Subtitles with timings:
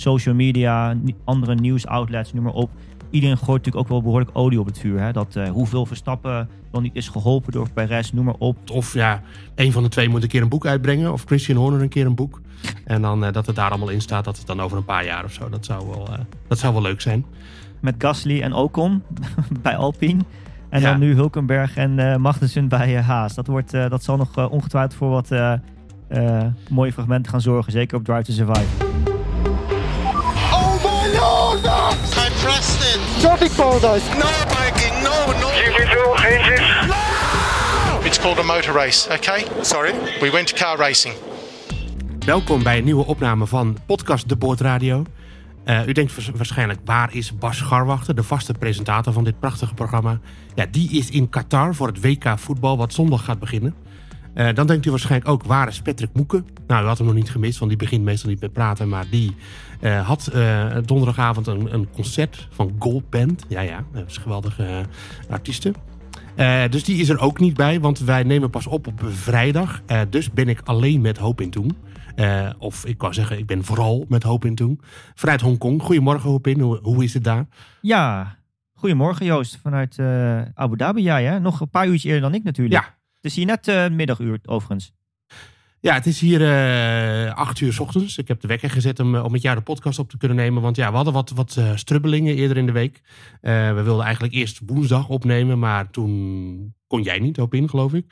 [0.00, 2.70] social media, andere nieuwsoutlets, noem maar op.
[3.10, 5.00] Iedereen gooit natuurlijk ook wel behoorlijk olie op het vuur.
[5.00, 5.12] Hè?
[5.12, 8.70] Dat uh, hoeveel Verstappen dan niet is geholpen door Perez, noem maar op.
[8.70, 9.22] Of ja,
[9.54, 11.12] een van de twee moet een keer een boek uitbrengen.
[11.12, 12.40] Of Christian Horner een keer een boek.
[12.84, 15.04] En dan uh, dat het daar allemaal in staat, dat het dan over een paar
[15.04, 15.48] jaar of zo.
[15.48, 16.18] Dat zou wel, uh,
[16.48, 17.24] dat zou wel leuk zijn.
[17.80, 19.02] Met Gasly en Ocon
[19.62, 20.22] bij Alpine.
[20.68, 20.90] En ja.
[20.90, 23.34] dan nu Hulkenberg en Magnussen bij Haas.
[23.34, 25.30] Dat, wordt, dat zal nog ongetwijfeld voor wat
[26.70, 27.72] mooie fragmenten gaan zorgen.
[27.72, 28.87] Zeker op Drive to Survive.
[32.40, 33.20] It!
[33.20, 34.08] Traffic paradise!
[34.14, 35.48] No, Mikey, no, no!
[36.86, 38.06] No!
[38.06, 39.44] It's called a motor race, okay?
[39.62, 39.92] Sorry?
[40.20, 41.14] We went to car racing.
[42.24, 45.04] Welkom bij een nieuwe opname van Podcast De Boordradio.
[45.64, 50.20] Uh, u denkt waarschijnlijk, waar is Bas Scharwachter, de vaste presentator van dit prachtige programma?
[50.54, 53.74] Ja, die is in Qatar voor het WK voetbal, wat zondag gaat beginnen.
[54.38, 56.46] Uh, dan denkt u waarschijnlijk ook, waar is Patrick Moeken?
[56.66, 58.88] Nou, u had hem nog niet gemist, want die begint meestal niet met praten.
[58.88, 59.36] Maar die
[59.80, 63.44] uh, had uh, donderdagavond een, een, concert van Gold Band.
[63.48, 64.84] Ja, ja, dat is een geweldige
[65.28, 65.74] artiesten.
[66.70, 69.82] dus die is er ook niet bij, want wij nemen pas op op vrijdag.
[70.08, 71.76] dus ben ik alleen met Hoop in Toen.
[72.58, 74.80] of ik kan zeggen, ik ben vooral met Hoop in Toen.
[75.14, 75.82] Vanuit Hongkong.
[75.82, 77.46] Goedemorgen Hoop in, hoe, hoe is het daar?
[77.80, 78.36] Ja,
[78.74, 79.58] goedemorgen Joost.
[79.62, 79.98] Vanuit
[80.54, 81.38] Abu Dhabi, ja, ja.
[81.38, 82.82] Nog een paar uurtjes eerder dan ik natuurlijk.
[82.82, 82.97] Ja,
[83.28, 84.92] is hier net uh, middaguur overigens.
[85.80, 88.18] Ja, het is hier uh, acht uur s ochtends.
[88.18, 90.62] Ik heb de wekker gezet om, om met jou de podcast op te kunnen nemen.
[90.62, 93.00] Want ja, we hadden wat, wat uh, strubbelingen eerder in de week.
[93.42, 97.94] Uh, we wilden eigenlijk eerst woensdag opnemen, maar toen kon jij niet op in, geloof
[97.94, 98.06] ik.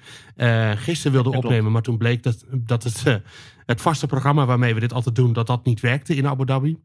[0.76, 3.22] gisteren wilden we opnemen, maar toen bleek dat, dat het,
[3.66, 6.76] het vaste programma waarmee we dit altijd doen, dat dat niet werkte in Abu Dhabi.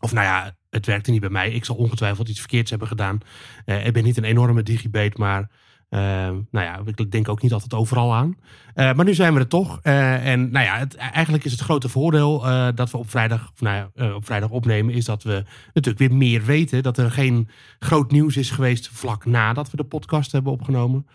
[0.00, 1.50] Of nou ja, het werkte niet bij mij.
[1.50, 3.18] Ik zal ongetwijfeld iets verkeerds hebben gedaan.
[3.64, 5.50] ik ben niet een enorme digibate, maar
[5.88, 8.36] nou ja, ik denk ook niet altijd overal aan.
[8.76, 9.80] Uh, maar nu zijn we er toch.
[9.82, 12.40] Uh, en nou ja, eigenlijk is het grote voordeel
[12.74, 16.18] dat we op vrijdag, of nou ja, op vrijdag opnemen, is dat we natuurlijk weer
[16.18, 16.82] meer weten.
[16.82, 21.06] Dat er geen groot nieuws is geweest vlak nadat we de podcast hebben opgenomen.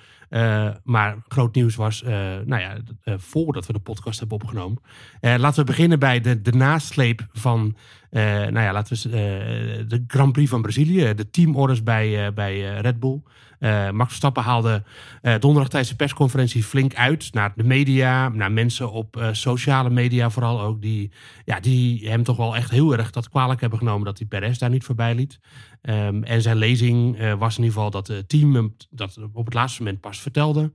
[0.84, 2.02] maar groot nieuws was,
[2.46, 2.78] nou ja,
[3.18, 4.82] voordat we de podcast hebben opgenomen.
[5.22, 7.76] laten we beginnen bij de, de nasleep van,
[8.10, 11.14] nou ja, laten we de Grand Prix van Brazilië.
[11.14, 13.22] De teamorders bij, bij Red Bull.
[13.62, 14.84] Uh, Max Verstappen haalde
[15.22, 19.90] uh, donderdag tijdens de persconferentie flink uit naar de media, naar mensen op uh, sociale
[19.90, 21.12] media vooral ook, die,
[21.46, 24.58] ja, die hem toch wel echt heel erg dat kwalijk hebben genomen dat hij Perez
[24.58, 25.40] daar niet voorbij liet.
[25.82, 29.54] Um, en zijn lezing was in ieder geval dat het team hem dat op het
[29.54, 30.72] laatste moment pas vertelde.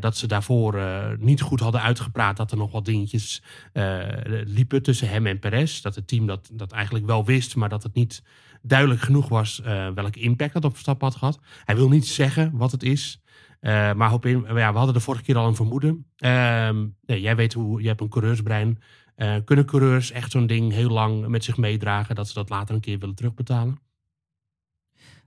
[0.00, 0.80] dat ze daarvoor
[1.18, 3.42] niet goed hadden uitgepraat, dat er nog wat dingetjes
[4.44, 5.80] liepen tussen hem en Perez.
[5.80, 8.22] Dat het team dat, dat eigenlijk wel wist, maar dat het niet
[8.66, 11.40] duidelijk genoeg was uh, welke impact dat op Verstappen had gehad.
[11.64, 13.20] Hij wil niet zeggen wat het is.
[13.60, 16.06] Uh, maar in, ja, we hadden de vorige keer al een vermoeden.
[16.18, 16.70] Uh,
[17.06, 18.78] nee, jij weet hoe, je hebt een coureursbrein.
[19.16, 22.74] Uh, kunnen coureurs echt zo'n ding heel lang met zich meedragen, dat ze dat later
[22.74, 23.78] een keer willen terugbetalen?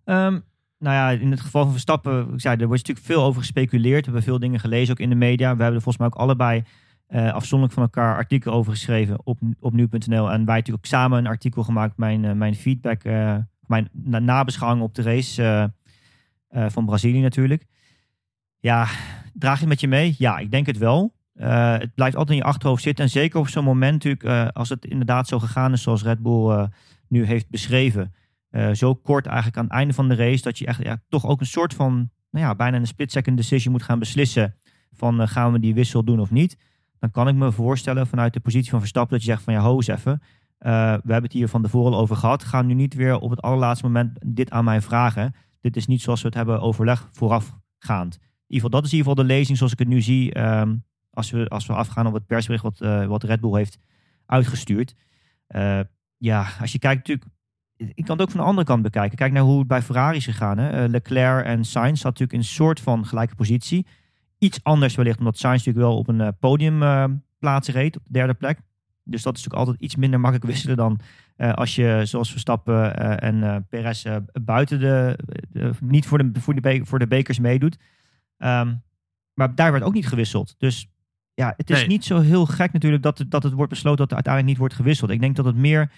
[0.05, 0.43] Um,
[0.77, 3.99] nou ja, in het geval van Verstappen, ik zei, er wordt natuurlijk veel over gespeculeerd.
[3.99, 5.55] We hebben veel dingen gelezen, ook in de media.
[5.55, 6.63] We hebben er volgens mij ook allebei
[7.09, 10.31] uh, afzonderlijk van elkaar artikel over geschreven op, op nu.nl.
[10.31, 14.19] En wij natuurlijk ook samen een artikel gemaakt, mijn, uh, mijn feedback, uh, mijn na
[14.19, 15.71] nabeschouwing op de race
[16.51, 17.65] van Brazilië natuurlijk.
[18.59, 18.87] Ja,
[19.33, 20.15] draag je met je mee?
[20.17, 21.13] Ja, ik denk het wel.
[21.33, 23.03] het blijft altijd in je achterhoofd zitten.
[23.05, 26.67] En zeker op zo'n moment natuurlijk, als het inderdaad zo gegaan is zoals Red Bull
[27.07, 28.13] nu heeft beschreven.
[28.73, 31.39] zo kort eigenlijk aan het einde van de race, dat je echt ja, toch ook
[31.39, 34.55] een soort van, nou ja, bijna een split-second decision moet gaan beslissen.
[34.93, 36.57] Van gaan we die wissel doen of niet
[36.99, 39.59] dan kan ik me voorstellen vanuit de positie van Verstappen dat je zegt van ja,
[39.59, 40.21] ho eens even.
[40.59, 42.43] Uh, we hebben het hier van tevoren over gehad.
[42.43, 45.35] Ga nu niet weer op het allerlaatste moment dit aan mij vragen.
[45.61, 48.15] Dit is niet zoals we het hebben overleg voorafgaand.
[48.15, 50.39] In ieder geval, dat is in ieder geval de lezing zoals ik het nu zie.
[50.39, 53.79] Um, als, we, als we afgaan op het persbericht wat, uh, wat Red Bull heeft
[54.25, 54.95] uitgestuurd.
[55.55, 55.79] Uh,
[56.17, 57.37] ja, als je kijkt natuurlijk...
[57.77, 59.17] Ik kan het ook van de andere kant bekijken.
[59.17, 60.57] Kijk naar hoe het bij Ferrari is gegaan.
[60.57, 60.87] Hè?
[60.87, 63.87] Leclerc en Sainz zat natuurlijk in een soort van gelijke positie.
[64.39, 67.03] Iets anders wellicht, omdat Sainz natuurlijk wel op een uh, podium uh,
[67.39, 68.59] plaats reed, op de derde plek.
[69.03, 70.99] Dus dat is natuurlijk altijd iets minder makkelijk wisselen dan
[71.37, 74.05] uh, als je, zoals Verstappen en Perez,
[74.41, 75.19] buiten de,
[75.49, 77.77] de, niet voor de, voor, de voor de bekers meedoet.
[78.37, 78.81] Um,
[79.33, 80.55] maar daar werd ook niet gewisseld.
[80.57, 80.89] Dus
[81.33, 81.87] ja, het is nee.
[81.87, 84.61] niet zo heel gek natuurlijk dat het, dat het wordt besloten dat er uiteindelijk niet
[84.61, 85.09] wordt gewisseld.
[85.11, 85.91] Ik denk dat het meer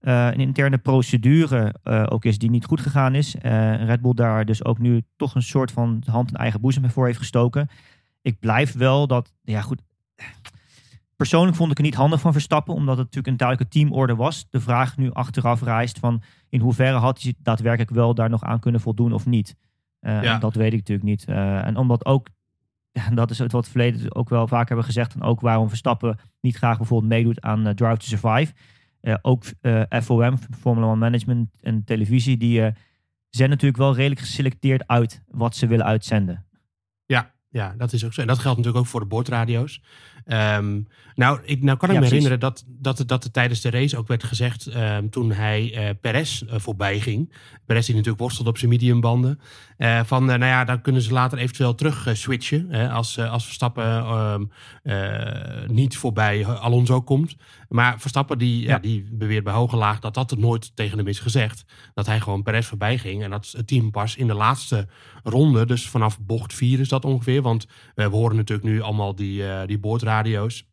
[0.00, 3.34] uh, een interne procedure uh, ook is die niet goed gegaan is.
[3.34, 6.90] Uh, Red Bull daar dus ook nu toch een soort van hand in eigen boezem
[6.90, 7.68] voor heeft gestoken.
[8.22, 9.80] Ik blijf wel dat, ja goed.
[11.16, 14.46] Persoonlijk vond ik het niet handig van Verstappen, omdat het natuurlijk een duidelijke teamorde was.
[14.50, 18.60] De vraag nu achteraf reist van in hoeverre had hij daadwerkelijk wel daar nog aan
[18.60, 19.56] kunnen voldoen of niet.
[20.00, 20.38] Ja.
[20.38, 21.24] Dat weet ik natuurlijk niet.
[21.24, 22.26] en omdat ook,
[23.14, 26.56] dat is het wat verleden ook wel vaak hebben gezegd, en ook waarom Verstappen niet
[26.56, 28.52] graag bijvoorbeeld meedoet aan Drive to Survive
[29.00, 32.72] eh, ook eh, FOM, Formula One Management en televisie, die eh,
[33.30, 36.46] zijn natuurlijk wel redelijk geselecteerd uit wat ze willen uitzenden.
[37.06, 38.20] Ja, ja, dat is ook zo.
[38.20, 39.82] En dat geldt natuurlijk ook voor de boordradio's.
[40.30, 40.80] Ehm,
[41.14, 42.10] nou, ik, nou kan ik Ja, me precies.
[42.10, 44.66] herinneren dat, dat, dat er tijdens de race ook werd gezegd...
[44.66, 47.32] ehm, toen hij eh Perez eh, voorbij ging...
[47.66, 49.40] Perez die natuurlijk worstelde op zijn mediumbanden...
[49.76, 52.90] eh, van, nou ja, dan kunnen ze later eventueel terug switchen...
[52.90, 54.44] Als, als Verstappen ehm,
[54.82, 57.36] eh, niet voorbij Alonso komt.
[57.68, 58.78] Maar Verstappen die, ja.
[58.78, 60.00] Die beweert bij hoge laag...
[60.00, 61.64] dat dat nooit tegen hem is gezegd.
[61.94, 63.22] Dat hij gewoon Perez voorbij ging...
[63.22, 64.88] en dat het team pas in de laatste
[65.22, 65.66] ronde...
[65.66, 67.42] dus vanaf bocht 4 is dat ongeveer...
[67.42, 69.78] want we horen natuurlijk nu allemaal die, die
[70.22, 70.68] boordradio's.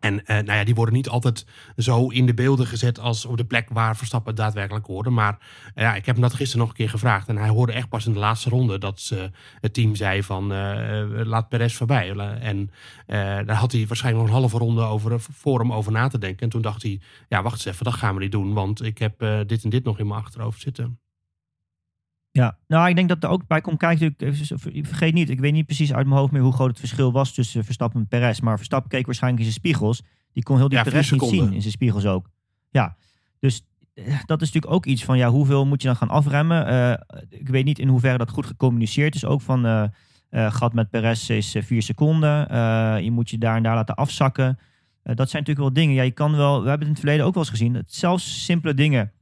[0.00, 1.46] En eh, nou ja, die worden niet altijd
[1.76, 5.10] zo in de beelden gezet als op de plek waar Verstappen daadwerkelijk hoorde.
[5.10, 5.38] Maar
[5.74, 7.28] eh, ja, ik heb hem dat gisteren nog een keer gevraagd.
[7.28, 9.30] En hij hoorde echt pas in de laatste ronde dat ze,
[9.60, 12.10] het team zei van eh, eh, laat Perez voorbij.
[12.40, 12.70] En
[13.06, 16.40] eh, daar had hij waarschijnlijk nog een halve ronde over, voor over na te denken.
[16.40, 18.52] En toen dacht hij, ja wacht eens even, dat gaan we niet doen.
[18.52, 20.98] Want ik heb eh, dit en dit nog in mijn achterhoofd zitten.
[22.32, 24.14] Ja, nou, ik denk dat er ook bij komt kijken.
[24.82, 27.34] Vergeet niet, ik weet niet precies uit mijn hoofd meer hoe groot het verschil was
[27.34, 28.40] tussen Verstappen en Perez.
[28.40, 30.02] Maar Verstappen keek waarschijnlijk in zijn spiegels.
[30.32, 32.30] Die kon heel die Ja, Perez niet zien in zijn spiegels ook.
[32.70, 32.96] Ja,
[33.38, 36.66] dus eh, dat is natuurlijk ook iets van, ja, hoeveel moet je dan gaan afremmen?
[36.66, 39.24] Eh, ik weet niet in hoeverre dat goed gecommuniceerd is.
[39.24, 42.54] Ook van, eh, gat met Perez is vier seconden.
[43.04, 44.58] Je moet je daar en daar laten afzakken.
[45.02, 45.94] Dat zijn natuurlijk wel dingen.
[45.94, 47.72] Ja, je kan wel, we hebben het in het verleden ook wel eens gezien.
[47.72, 49.12] Dat zelfs simpele dingen.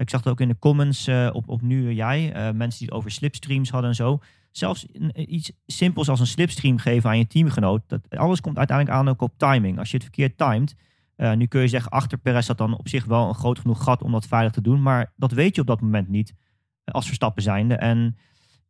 [0.00, 2.32] Ik zag het ook in de comments eh, op, op nu en jij.
[2.32, 4.18] eh, mensen die het over slipstreams hadden en zo.
[4.50, 7.82] Zelfs iets simpels als een slipstream geven aan je teamgenoot.
[7.86, 9.78] Dat, alles komt uiteindelijk aan ook op timing.
[9.78, 10.74] Als je het verkeerd timed.
[11.16, 13.82] eh, nu kun je zeggen, achter Perez zat dan op zich wel een groot genoeg
[13.82, 14.82] gat om dat veilig te doen.
[14.82, 16.34] Maar dat weet je op dat moment niet.
[16.84, 17.74] eh, Als Verstappen zijnde.
[17.74, 18.16] En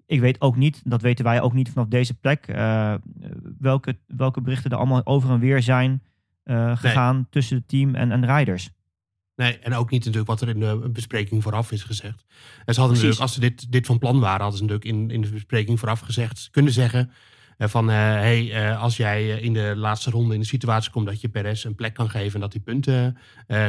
[0.07, 2.47] ik weet ook niet, dat weten wij ook niet vanaf deze plek.
[2.47, 2.95] eh,
[3.59, 6.03] welke, welke berichten er allemaal over en weer zijn
[6.43, 8.71] eh, gegaan tussen het team en, en rijders.
[9.41, 12.25] Nee, en ook niet natuurlijk wat er in de bespreking vooraf is gezegd.
[12.65, 13.19] En ze hadden Precies.
[13.19, 15.79] natuurlijk, als ze dit, dit van plan waren, hadden ze natuurlijk in, in de bespreking
[15.79, 17.11] vooraf gezegd, kunnen zeggen
[17.59, 21.07] eh, van, eh, hey, eh, als jij in de laatste ronde in de situatie komt
[21.07, 23.17] dat je Perez een plek kan geven en dat hij punten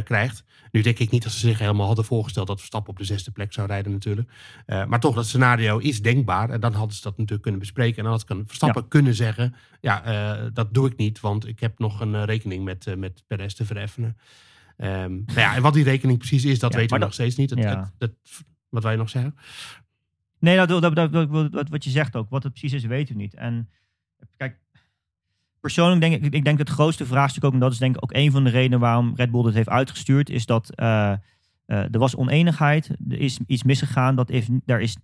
[0.03, 0.43] krijgt.
[0.71, 3.31] Nu denk ik niet dat ze zich helemaal hadden voorgesteld dat Verstappen op de zesde
[3.31, 4.29] plek zou rijden natuurlijk.
[4.65, 6.49] Maar toch, dat scenario is denkbaar.
[6.49, 7.97] En dan hadden ze dat natuurlijk kunnen bespreken.
[7.97, 11.99] En dan had Verstappen kunnen zeggen, ja, dat doe ik niet, want ik heb nog
[11.99, 14.17] een rekening met, met Perez te vereffenen.
[14.77, 17.35] Ehm, nou ja, en wat die rekening precies is, dat Ja, weten we nog steeds
[17.35, 17.49] niet.
[17.49, 17.79] Het, ja.
[17.79, 19.35] het- het- wat wij nog zeggen.
[20.39, 22.29] Nee, dat, dat, dat, dat- wat, wat je zegt ook.
[22.29, 23.33] Wat het precies is, weten we niet.
[23.33, 23.69] En
[24.37, 24.59] kijk,
[25.59, 28.03] persoonlijk denk ik, ik denk dat het grootste vraagstuk ook, en dat is denk ik
[28.03, 31.17] ook een van de redenen waarom Red Bull dit heeft uitgestuurd, is dat eh, eh,
[31.65, 34.15] er was oneenigheid, er is iets misgegaan.
[34.15, 34.97] Dat is, daar is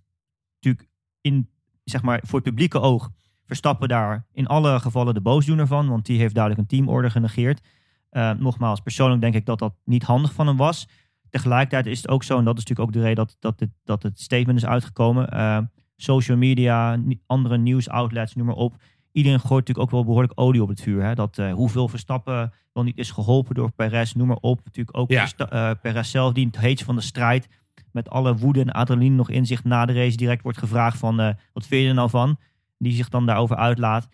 [0.60, 0.88] natuurlijk
[1.20, 1.48] in,
[1.84, 3.10] zeg maar, voor het publieke oog
[3.44, 7.60] Verstappen daar in alle gevallen de boosdoener van, want die heeft duidelijk een teamorde genegeerd.
[8.08, 10.88] Eh, nogmaals, persoonlijk denk ik dat dat niet handig van hem was.
[11.30, 13.70] Tegelijkertijd is het ook zo, en dat is natuurlijk ook de reden dat, dat, het,
[13.84, 15.28] dat het statement is uitgekomen.
[15.28, 15.58] eh,
[15.96, 18.76] social media, andere nieuwsoutlets, noem maar op.
[19.12, 21.02] Iedereen gooit natuurlijk ook wel behoorlijk olie op het vuur.
[21.02, 21.14] Hè?
[21.14, 24.60] Dat eh, hoeveel Verstappen wel niet is geholpen door Perez, noem maar op.
[24.64, 25.74] Natuurlijk ook Ja.
[25.74, 27.48] Perez zelf, die in het heetst van de strijd
[27.92, 31.16] met alle woede en adrenaline nog in zich na de race direct wordt gevraagd van
[31.52, 32.38] wat vind je er nou van?
[32.78, 34.08] Die zich dan daarover uitlaat.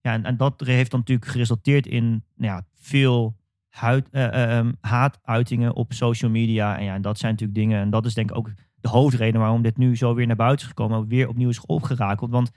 [0.00, 3.36] Ja, en, dat heeft dan natuurlijk geresulteerd in nou ja, veel
[3.68, 6.78] huid, eh, eh, ehm, haatuitingen op social media.
[6.78, 7.80] En ja, en dat zijn natuurlijk dingen.
[7.80, 10.60] En dat is denk ik ook de hoofdreden waarom dit nu zo weer naar buiten
[10.60, 11.08] is gekomen.
[11.08, 12.30] Weer opnieuw is opgerakeld.
[12.30, 12.50] Want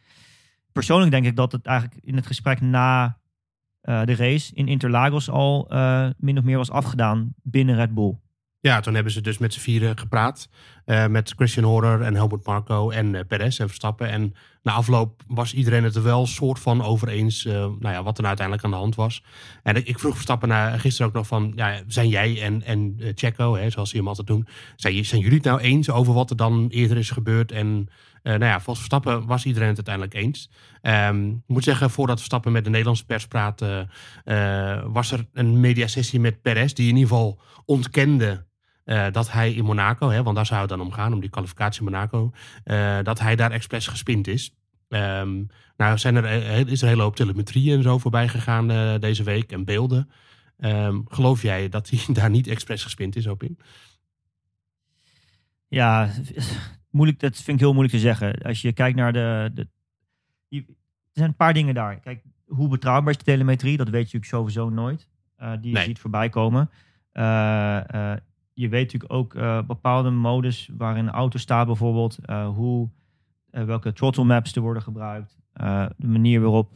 [0.71, 3.17] persoonlijk denk ik dat het eigenlijk in het gesprek na
[3.81, 8.17] eh, de race in Interlagos al eh, min of meer was afgedaan binnen Red Bull.
[8.59, 10.49] Ja, toen hebben ze dus met z'n vieren gepraat.
[10.85, 14.09] met Christian Horner en Helmut Marco en Perez en Verstappen.
[14.09, 14.33] En
[14.63, 17.45] na afloop was iedereen het er wel soort van over eens.
[17.45, 19.23] eh, nou ja, wat er nou uiteindelijk aan de hand was.
[19.63, 21.51] En ik, vroeg Verstappen gisteren ook nog van...
[21.55, 24.47] Ja, zijn jij en, en eh, Checo, hè, zoals ze hem altijd doen...
[24.75, 27.51] Zijn, zijn jullie het nou eens over wat er dan eerder is gebeurd?
[27.51, 27.87] En
[28.21, 30.49] eh, nou ja, volgens Verstappen was iedereen het uiteindelijk eens.
[30.81, 33.87] Ehm, ik moet zeggen, voordat Verstappen met de Nederlandse pers praatte...
[34.85, 36.73] was er een mediasessie met Perez...
[36.73, 38.45] die in ieder geval ontkende...
[38.83, 41.29] eh, dat hij in Monaco, hè, want daar zou het dan om gaan, om die
[41.29, 42.31] kwalificatie in Monaco,
[42.63, 44.51] eh, dat hij daar expres gespind is.
[44.89, 45.43] Ehm,
[45.77, 48.67] nou zijn er, eh, is er een hele hoop telemetrie en zo voorbij gegaan
[48.99, 50.09] deze week en beelden.
[50.57, 53.57] Ehm, geloof jij dat hij daar niet expres gespind is op in?
[55.67, 56.09] Ja,
[56.89, 58.33] moeilijk, dat vind ik heel moeilijk te zeggen.
[58.41, 59.51] Als je kijkt naar de.
[59.53, 59.67] de
[60.47, 61.99] je- er zijn een paar dingen daar.
[61.99, 63.77] Kijk, hoe betrouwbaar is de telemetrie?
[63.77, 65.07] Dat weet je natuurlijk sowieso nooit.
[65.61, 65.83] die je Nee.
[65.85, 66.69] ziet voorbij komen.
[67.11, 68.11] Eh,
[68.53, 72.17] je weet natuurlijk ook eh, bepaalde modus waarin een auto staat, bijvoorbeeld.
[72.25, 72.89] eh, hoe,
[73.49, 75.37] eh, welke throttle maps er worden gebruikt.
[75.97, 76.73] de manier waarop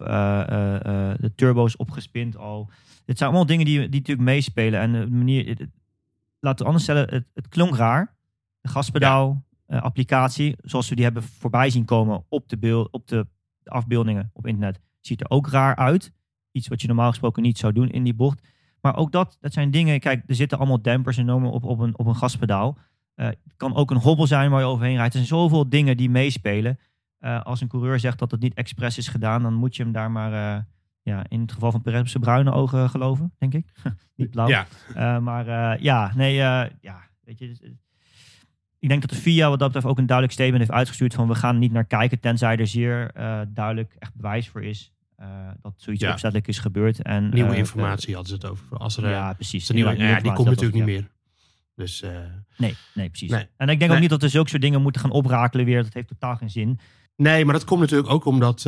[1.19, 2.69] de turbo's opgespind al.
[3.05, 4.79] Dit zijn allemaal dingen die, die natuurlijk meespelen.
[4.79, 5.47] En de manier.
[5.47, 5.69] het-
[6.39, 8.15] laten we anders stellen, het, het klonk raar.
[8.61, 13.27] De gaspedaal applicatie, zoals we die hebben voorbij zien komen op de, beeld, op de
[13.63, 16.13] afbeeldingen op internet, ziet er ook raar uit.
[16.51, 18.47] Iets wat je normaal gesproken niet zou doen in die bocht.
[18.81, 21.97] Maar ook dat, dat zijn dingen, kijk, er zitten allemaal dampers en op, op, een,
[21.97, 22.77] op een gaspedaal.
[23.15, 25.13] Eh, het kan ook een hobbel zijn waar je overheen rijdt.
[25.13, 26.79] Er zijn zoveel dingen die meespelen.
[27.19, 29.91] Eh, als een coureur zegt dat het niet expres is gedaan, dan moet je hem
[29.91, 30.63] daar maar, eh,
[31.01, 33.65] ja, in het geval van Perez, op zijn bruine ogen geloven, denk ik.
[34.15, 34.47] niet blauw.
[34.47, 36.69] Ja, maar ja, nee, ja,
[37.23, 37.47] weet je.
[37.47, 37.61] dus,
[38.79, 41.27] ik denk dat de FIA wat dat betreft ook een duidelijk statement heeft uitgestuurd van
[41.27, 43.11] we gaan niet naar kijken tenzij er zeer
[43.47, 45.27] duidelijk echt bewijs voor is eh,
[45.61, 46.11] dat zoiets Ja.
[46.11, 47.01] opzettelijk is gebeurd.
[47.01, 48.77] En, nieuwe eh, informatie hadden ze het over.
[48.77, 49.69] Als er, eh, eh, ja, precies.
[49.69, 51.07] er nieuwe, ja, die komt natuurlijk niet meer.
[51.75, 52.43] Dus ja.
[52.57, 53.31] Nee, nee, precies.
[53.31, 53.47] Nee.
[53.57, 55.83] En ik denk ook niet dat er zulke soort dingen moeten gaan oprakelen weer.
[55.83, 56.79] Dat heeft totaal geen zin.
[57.15, 58.65] nee, maar dat komt natuurlijk ook omdat,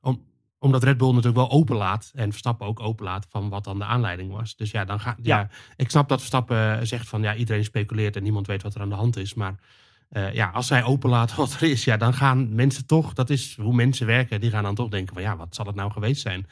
[0.00, 0.24] om,
[0.58, 2.12] omdat Red Bull natuurlijk wel openlaat.
[2.14, 4.56] En Verstappen ook openlaat van wat dan de aanleiding was.
[4.56, 5.18] Dus ja, dan gaat.
[5.22, 5.38] Ja.
[5.38, 5.48] Ja.
[5.76, 8.88] ik snap dat Verstappen zegt van ja, iedereen speculeert en niemand weet wat er aan
[8.88, 9.34] de hand is.
[9.34, 9.54] Maar
[10.10, 13.56] eh, ja, als zij openlaat wat er is, ja, dan gaan mensen toch, dat is
[13.56, 16.22] hoe mensen werken, die gaan dan toch denken van ja, wat zal het nou geweest
[16.22, 16.46] zijn?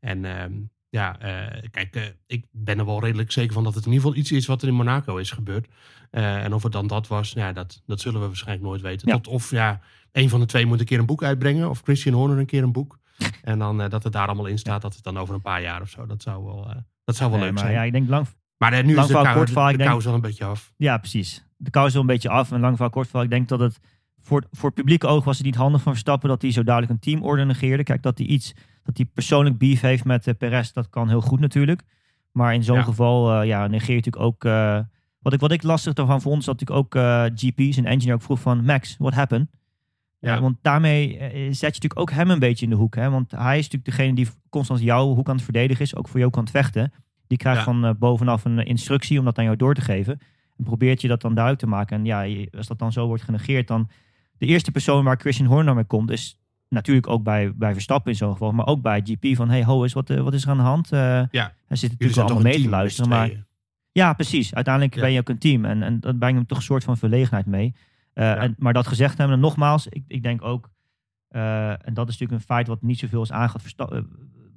[0.00, 0.52] En ehm,
[0.88, 4.06] ja, eh, kijk, eh, ik ben er wel redelijk zeker van dat het in ieder
[4.06, 5.68] geval iets is wat er in Monaco is gebeurd.
[6.10, 9.08] En of het dan dat was, ja, dat, dat zullen we waarschijnlijk nooit weten.
[9.08, 9.14] Ja.
[9.14, 9.80] Tot of ja,
[10.12, 12.62] een van de twee moet een keer een boek uitbrengen, of Christian Horner een keer
[12.62, 12.98] een boek.
[13.42, 15.80] En dan dat het daar allemaal in staat, dat het dan over een paar jaar
[15.80, 17.76] of zo, dat zou wel, dat zou wel Nee, leuk maar zijn.
[17.76, 18.26] ja, ik denk lang,
[18.70, 20.20] maar eh, nu lang is de, kou, de, de ik denk- kou is wel een
[20.20, 20.72] beetje af.
[20.76, 21.44] Ja, precies.
[21.56, 22.52] De kou is wel een beetje af.
[22.52, 23.24] En lang verhaal kort verhaal.
[23.24, 23.78] Ik denk dat het
[24.20, 26.94] voor, voor het publieke oog was het niet handig van Verstappen dat hij zo duidelijk
[26.94, 27.82] een teamorde negeerde.
[27.82, 28.52] Kijk, dat hij iets,
[28.82, 31.82] dat hij persoonlijk beef heeft met uh, Perez, dat kan heel goed natuurlijk.
[32.32, 32.82] Maar in zo'n Ja.
[32.82, 34.44] geval uh, ja, negeer je natuurlijk ook...
[34.44, 34.78] Uh,
[35.18, 38.14] wat, ik, wat ik lastig daarvan vond, is dat natuurlijk ook uh, GP, zijn engineer,
[38.14, 38.64] ook vroeg van...
[38.64, 39.48] Max, what happened?
[40.18, 40.40] Ja.
[40.40, 42.94] want daarmee eh, zet je natuurlijk ook hem een beetje in de hoek.
[42.94, 43.10] Hè?
[43.10, 45.96] Want hij is natuurlijk degene die constant jouw hoek aan het verdedigen is.
[45.96, 46.92] Ook voor jou kan het vechten.
[47.32, 47.64] Die krijgt Ja.
[47.64, 50.18] van uh, bovenaf een instructie om dat aan jou door te geven.
[50.56, 51.96] En probeert je dat dan duidelijk te maken.
[51.96, 53.88] En ja, je- als dat dan zo wordt genegeerd, dan...
[54.38, 58.16] De eerste persoon waar Christian Horner mee komt, is natuurlijk ook bij, bij Verstappen in
[58.16, 58.52] zo'n geval.
[58.52, 60.62] Maar ook bij GP van, hey ho, is wat, eh, wat is er aan de
[60.62, 60.92] hand?
[60.92, 61.52] Eh, Ja.
[61.66, 63.10] Hij zit natuurlijk allemaal mee te luisteren.
[63.10, 63.30] Maar
[63.92, 64.54] ja, precies.
[64.54, 65.00] Uiteindelijk Ja.
[65.00, 65.64] ben je ook een team.
[65.64, 67.74] En, en dat brengt hem toch een soort van verlegenheid mee.
[68.14, 70.70] Uh, en, maar dat gezegd hebben, en nogmaals, ik, ik denk ook...
[71.30, 73.92] Uh, en dat is natuurlijk een feit wat niet zoveel is aangehaald.
[73.92, 73.98] Uh,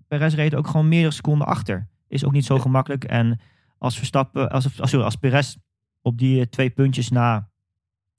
[0.08, 1.88] Perez reed ook gewoon meerdere seconden achter.
[2.08, 3.04] Is ook niet zo gemakkelijk.
[3.04, 3.40] En
[3.78, 5.56] als Verstappen, als, als, sorry, als Perez
[6.02, 7.50] op die uh, twee puntjes na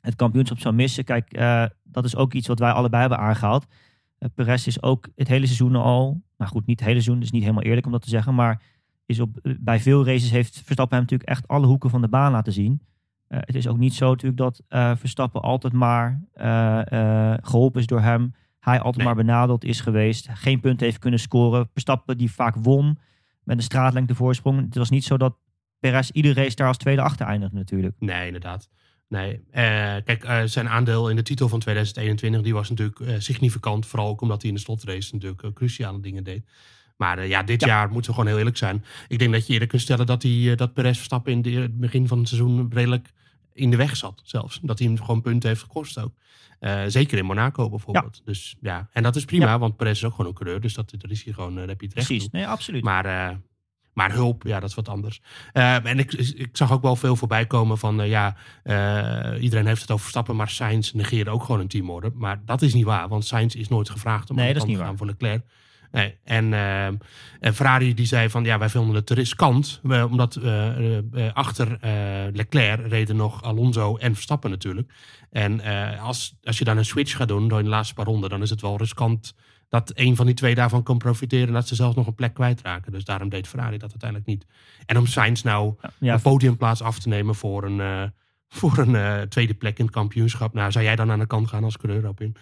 [0.00, 1.04] het kampioenschap zou missen.
[1.04, 3.66] Kijk, uh, dat is ook iets wat wij allebei hebben aangehaald.
[4.18, 7.30] Uh, Perez is ook het hele seizoen al, nou goed, niet het hele seizoen, dus
[7.30, 8.62] niet helemaal eerlijk om dat te zeggen, maar
[9.06, 12.32] is op, bij veel races heeft Verstappen hem natuurlijk echt alle hoeken van de baan
[12.32, 12.80] laten zien.
[13.28, 14.62] Uh, het is ook niet zo natuurlijk dat
[14.98, 16.20] Verstappen altijd maar
[17.42, 18.34] geholpen is door hem.
[18.60, 19.06] Hij altijd Nee.
[19.06, 20.28] maar benadeeld is geweest.
[20.30, 21.68] Geen punt heeft kunnen scoren.
[21.72, 22.98] Verstappen die vaak won
[23.46, 24.60] met een straatlengte voorsprong.
[24.64, 25.36] Het was niet zo dat
[25.78, 27.94] Perez iedere race daar als tweede achter eindigde natuurlijk.
[27.98, 28.68] Nee, inderdaad.
[29.08, 29.40] Nee.
[29.50, 29.62] Eh,
[30.04, 33.86] kijk, eh, zijn aandeel in de titel van 2021 die was natuurlijk eh, significant.
[33.86, 36.44] Vooral ook omdat hij in de slotrace natuurlijk cruciale dingen deed.
[36.96, 37.66] Maar ja, dit Ja.
[37.66, 38.84] jaar moeten we gewoon heel eerlijk zijn.
[39.08, 42.08] Ik denk dat je eerder kunt stellen dat, hij, dat Perez Verstappen in het begin
[42.08, 43.12] van het seizoen redelijk
[43.56, 44.60] in de weg zat zelfs.
[44.62, 46.12] Dat hij hem gewoon punten heeft gekost ook.
[46.58, 48.22] Eh, zeker in Monaco bijvoorbeeld.
[48.24, 50.60] Dus ja, en dat is prima, want Perez is ook gewoon een coureur.
[50.60, 52.38] Dus dat, dat is hier gewoon, eh, daar heb je het recht Precies, toe.
[52.38, 52.84] nee, absoluut.
[52.84, 53.36] Maar, eh,
[53.92, 55.20] maar hulp, ja, dat is wat anders.
[55.52, 58.36] En ik, ik zag ook wel veel voorbij komen van, ja,
[59.40, 62.10] iedereen heeft het over Verstappen, maar Sainz negeerde ook gewoon een teamorder.
[62.14, 64.68] Maar dat is niet waar, want Sainz is nooit gevraagd om Nee, aan de dat
[64.68, 65.44] is kant niet te gaan voor Leclerc.
[65.90, 66.86] Nee, en, eh,
[67.40, 71.04] en Ferrari die zei van, ja, wij vonden het te riskant, eh, omdat eh, eh,
[71.32, 71.78] achter
[72.32, 74.92] Leclerc reden nog Alonso en Verstappen natuurlijk.
[75.30, 75.60] En
[76.00, 78.42] als, als je dan een switch gaat doen door in de laatste paar ronden, dan
[78.42, 79.34] is het wel riskant
[79.68, 82.34] dat een van die twee daarvan kan profiteren en dat ze zelfs nog een plek
[82.34, 82.92] kwijtraken.
[82.92, 84.46] Dus daarom deed Ferrari dat uiteindelijk niet.
[84.86, 88.12] En om Sainz nou ja, een podiumplaats af te nemen voor een,
[88.48, 90.54] voor een tweede plek in het kampioenschap.
[90.54, 92.36] Nou, zou jij dan aan de kant gaan als coureur op in?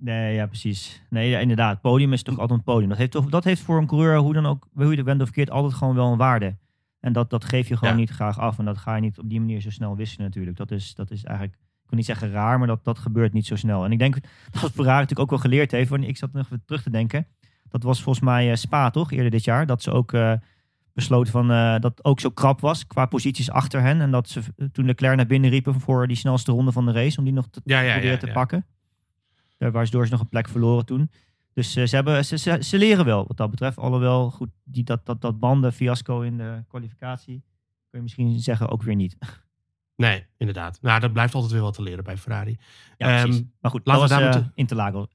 [0.00, 1.02] Nee, ja, precies.
[1.10, 1.80] Nee, ja, inderdaad.
[1.80, 2.88] Podium is toch altijd een podium.
[2.88, 5.18] Dat heeft, toch, dat heeft voor een coureur, hoe, dan ook, hoe je het bent
[5.20, 6.56] of verkeerd, altijd gewoon wel een waarde.
[7.00, 8.00] En dat, dat geef je gewoon Ja.
[8.00, 8.58] niet graag af.
[8.58, 10.56] En dat ga je niet op die manier zo snel wisselen natuurlijk.
[10.56, 13.46] Dat is, dat is eigenlijk, ik wil niet zeggen raar, maar dat, dat gebeurt niet
[13.46, 13.84] zo snel.
[13.84, 14.14] En ik denk
[14.60, 15.90] dat Ferrari natuurlijk ook wel geleerd heeft.
[15.90, 17.26] Want ik zat nog even terug te denken.
[17.68, 19.66] Dat was volgens mij eh, Spa toch, eerder dit jaar.
[19.66, 20.32] Dat ze ook eh,
[20.92, 24.00] besloten van, eh, dat ook zo krap was qua posities achter hen.
[24.00, 24.40] En dat ze
[24.72, 27.18] toen Leclerc naar binnen riepen voor die snelste ronde van de race.
[27.18, 28.66] Om die nog te Ja, proberen te pakken.
[29.58, 31.10] Waardoor ze nog een plek verloren toen.
[31.52, 33.78] Dus eh, ze, hebben, ze, ze leren wel wat dat betreft.
[33.78, 37.42] Alhoewel, goed, die, dat, dat, dat banden fiasco in de kwalificatie
[37.90, 39.16] kun je misschien zeggen ook weer niet.
[39.98, 40.78] Nee, inderdaad.
[40.82, 42.56] Nou, dat blijft altijd weer wat te leren bij Ferrari.
[42.98, 43.22] Ja.
[43.22, 45.06] Ehm, maar goed, laten we daar eh, moeten- Interlagos.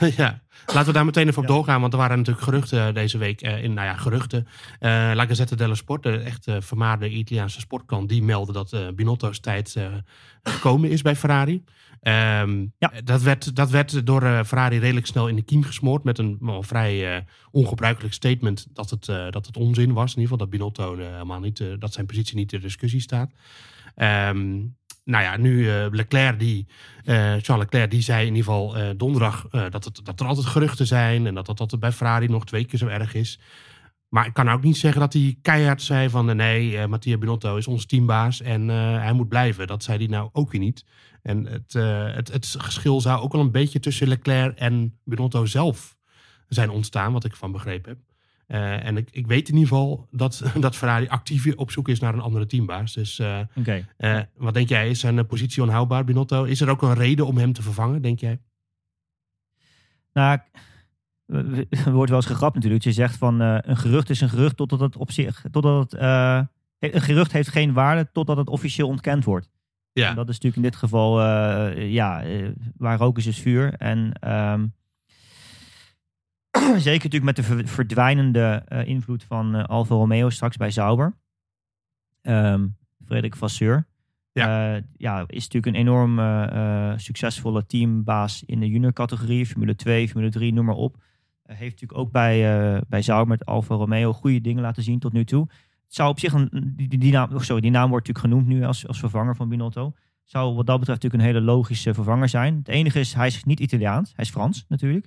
[0.16, 1.54] ja, laten we daar meteen even op Ja.
[1.54, 1.80] doorgaan.
[1.80, 3.40] Want er waren natuurlijk geruchten deze week.
[3.42, 4.46] eh, in, nou ja, geruchten.
[4.78, 8.08] Eh La Gazzetta dello Sport, de echt eh, vermaarde Italiaanse sportkrant.
[8.08, 9.86] Die meldde dat eh, Binotto's tijd eh,
[10.42, 11.64] gekomen is bij Ferrari.
[12.00, 12.92] Ehm, Ja.
[13.04, 16.04] dat, werd, dat werd door eh, Ferrari redelijk snel in de kiem gesmoord.
[16.04, 20.14] Met een wel vrij eh, ongebruikelijk statement dat het, eh, dat het onzin was.
[20.14, 23.00] In ieder geval dat Binotto eh, helemaal niet, eh, dat zijn positie niet ter discussie
[23.00, 23.30] staat.
[24.00, 24.58] Ehm,
[25.04, 26.66] nou ja, nu eh, Leclerc, die,
[27.04, 30.86] eh, Charles Leclerc, die zei in ieder geval eh, donderdag dat, dat er altijd geruchten
[30.86, 31.26] zijn.
[31.26, 33.40] En dat dat bij Ferrari nog twee keer zo erg is.
[34.08, 37.66] Maar ik kan ook niet zeggen dat hij keihard zei van nee, Mattia Binotto is
[37.66, 39.66] onze teambaas en hij moet blijven.
[39.66, 40.84] Dat zei hij nou ook weer niet.
[41.22, 41.72] En het,
[42.14, 45.96] het, het geschil zou ook wel een beetje tussen Leclerc en Binotto zelf
[46.48, 48.09] zijn ontstaan, wat ik van begrepen heb.
[48.50, 52.00] Eh, en ik, ik weet in ieder geval dat, dat Ferrari actief op zoek is
[52.00, 52.92] naar een andere teambaas.
[52.92, 53.40] Dus eh,
[53.96, 56.44] eh, wat denk jij, is zijn positie onhoudbaar, Binotto?
[56.44, 58.40] Is er ook een reden om hem te vervangen, denk jij?
[60.12, 60.38] Nou,
[61.70, 62.84] er wordt wel eens gegrapt natuurlijk.
[62.84, 66.00] Je zegt van een gerucht is een gerucht totdat het op zich, totdat het,
[66.78, 69.50] een gerucht heeft geen waarde totdat het officieel ontkend wordt.
[69.92, 71.20] Ja, En dat is natuurlijk in dit geval,
[71.76, 72.22] ja,
[72.76, 73.74] waar rook is, is vuur.
[73.74, 74.66] En ehm,
[76.88, 81.16] zeker natuurlijk met de ver- verdwijnende eh, invloed van eh, Alfa Romeo straks bij Sauber.
[82.22, 82.66] Ehm
[83.04, 83.88] Frederik Vasseur.
[84.32, 84.80] Ja.
[84.96, 86.18] ja, is natuurlijk een enorm
[86.98, 89.46] succesvolle teambaas in de junior categorie.
[89.46, 90.96] Formule 2, Formule 3, noem maar op.
[91.42, 95.24] Heeft natuurlijk ook bij, bij Sauber met Alfa Romeo goede dingen laten zien tot nu
[95.24, 95.48] toe.
[95.90, 98.34] Het zou op zich een, die, die, die naam, oh, sorry, die naam wordt natuurlijk
[98.34, 99.92] genoemd nu als, als vervanger van Binotto.
[100.24, 102.56] Zou wat dat betreft natuurlijk een hele logische vervanger zijn.
[102.56, 105.06] Het enige is, hij is niet Italiaans, hij is Frans natuurlijk.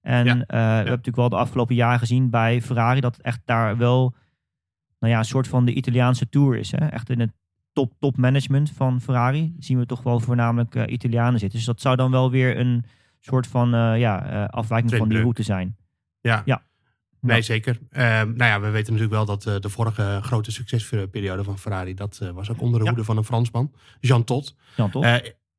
[0.00, 3.24] En Ja, eh, we hebben natuurlijk wel de afgelopen jaren gezien bij Ferrari dat het
[3.24, 4.14] echt daar wel
[4.98, 6.70] nou ja, een soort van de Italiaanse tour is.
[6.70, 6.86] Hè?
[6.86, 7.32] Echt in het
[7.72, 11.58] top, top management van Ferrari zien we toch wel voornamelijk eh, Italianen zitten.
[11.58, 12.84] Dus dat zou dan wel weer een
[13.18, 15.76] soort van eh, ja, afwijking van die route zijn.
[16.20, 16.42] ja.
[16.44, 16.68] Ja.
[17.20, 17.42] Nee, Ja.
[17.42, 17.78] zeker.
[17.90, 22.30] Ehm, nou ja, we weten natuurlijk wel dat de vorige grote succesperiode van Ferrari, dat
[22.34, 24.54] was ook onder de hoede van een Fransman, Jean Todt.
[24.76, 25.04] Jan, toch?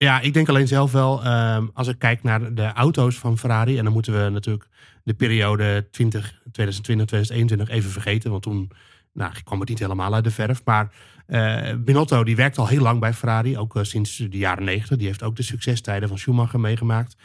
[0.03, 3.78] Ja, ik denk alleen zelf wel, ehm, als ik kijk naar de auto's van Ferrari,
[3.78, 4.67] en dan moeten we natuurlijk
[5.04, 8.71] de periode 20, 2020, 2021 even vergeten, want toen
[9.13, 10.62] nou, kwam het niet helemaal uit de verf.
[10.65, 10.91] Maar
[11.25, 14.97] eh, Binotto, die werkt al heel lang bij Ferrari, ook eh, sinds de jaren 90.
[14.97, 17.15] Die heeft ook de succestijden van Schumacher meegemaakt.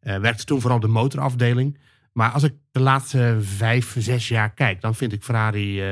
[0.00, 1.78] Eh, werkte toen vooral de motorafdeling.
[2.12, 5.82] Maar als ik de laatste vijf, zes jaar kijk, dan vind ik Ferrari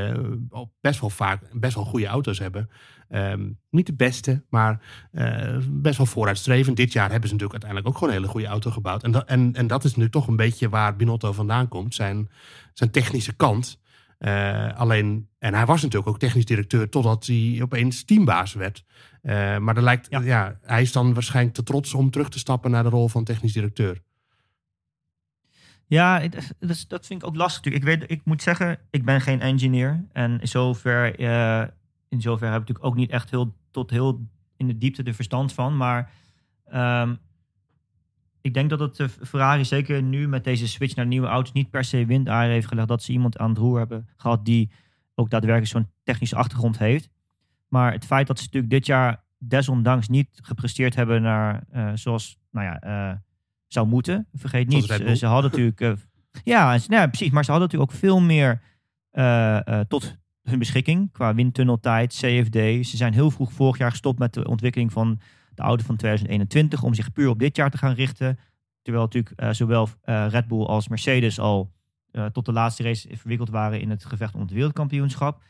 [0.80, 2.70] best wel vaak best wel goede auto's hebben.
[3.12, 6.76] Ehm, niet de beste, maar eh, best wel vooruitstrevend.
[6.76, 9.02] Dit jaar hebben ze natuurlijk uiteindelijk ook gewoon een hele goede auto gebouwd.
[9.02, 12.30] En, dat en, en dat is nu toch een beetje waar Binotto vandaan komt, zijn,
[12.72, 13.80] zijn technische kant.
[14.18, 18.84] Eh, alleen, en hij was natuurlijk ook technisch directeur totdat hij opeens teambaas werd.
[19.22, 20.20] Eh, maar er lijkt, Ja.
[20.20, 20.58] ja.
[20.62, 23.52] hij is dan waarschijnlijk te trots om terug te stappen naar de rol van technisch
[23.52, 24.02] directeur.
[25.86, 26.28] Ja,
[26.88, 27.84] dat, vind ik ook lastig natuurlijk.
[27.92, 30.04] Ik, weet, ik moet zeggen, ik ben geen engineer.
[30.12, 31.20] En in zover,
[32.12, 35.14] in zover heb ik natuurlijk ook niet echt heel, tot heel in de diepte de
[35.14, 35.76] verstand van.
[35.76, 36.10] Maar
[36.64, 37.14] ehm,
[38.40, 41.70] ik denk dat het eh, Ferrari zeker nu met deze switch naar nieuwe auto's niet
[41.70, 42.88] per se windeieren heeft gelegd.
[42.88, 44.70] Dat ze iemand aan het roer hebben gehad die
[45.14, 47.08] ook daadwerkelijk zo'n technische achtergrond heeft.
[47.68, 52.38] Maar het feit dat ze natuurlijk dit jaar desondanks niet gepresteerd hebben naar eh, zoals,
[52.50, 53.16] nou ja, eh,
[53.66, 54.26] zou moeten.
[54.32, 55.80] Vergeet niet, ze, ze hadden natuurlijk,
[56.44, 58.62] ja, nou ja, precies, maar ze hadden natuurlijk ook veel meer
[59.88, 62.86] tot hun beschikking qua windtunneltijd, CFD.
[62.88, 65.20] Ze zijn heel vroeg vorig jaar gestopt met de ontwikkeling van
[65.54, 68.38] de auto van 2021 om zich puur op dit jaar te gaan richten.
[68.82, 71.72] Terwijl natuurlijk eh, zowel eh, Red Bull als Mercedes al
[72.10, 75.42] eh, tot de laatste race verwikkeld waren in het gevecht om het wereldkampioenschap.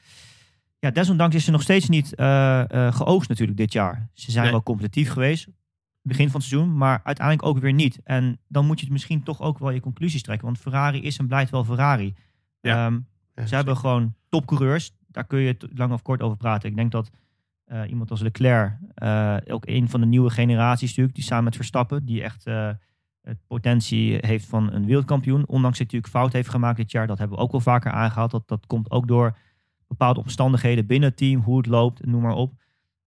[0.79, 2.13] Ja, desondanks is ze nog steeds niet
[2.91, 4.09] geoogst natuurlijk dit jaar.
[4.15, 4.53] Ze zijn Nee.
[4.53, 5.49] wel competitief geweest,
[6.03, 8.01] begin van het seizoen, maar uiteindelijk ook weer niet.
[8.05, 11.19] En dan moet je het misschien toch ook wel je conclusies trekken, want Ferrari is
[11.19, 12.15] en blijft wel Ferrari.
[12.61, 12.87] Ja.
[12.87, 13.01] Ehm,
[13.35, 14.93] Ja, ze hebben gewoon topcoureurs.
[15.09, 16.69] Daar kun je lang of kort over praten.
[16.69, 17.11] Ik denk dat
[17.65, 21.57] eh, iemand als Leclerc, eh, ook een van de nieuwe generaties natuurlijk, die samen met
[21.57, 22.71] Verstappen, die echt eh,
[23.23, 25.47] het potentie heeft van een wereldkampioen.
[25.49, 27.07] Ondanks dat hij natuurlijk fout heeft gemaakt dit jaar.
[27.07, 28.31] Dat hebben we ook wel vaker aangehaald.
[28.31, 29.37] Dat, dat komt ook door
[29.87, 32.55] bepaalde omstandigheden binnen het team, hoe het loopt, noem maar op.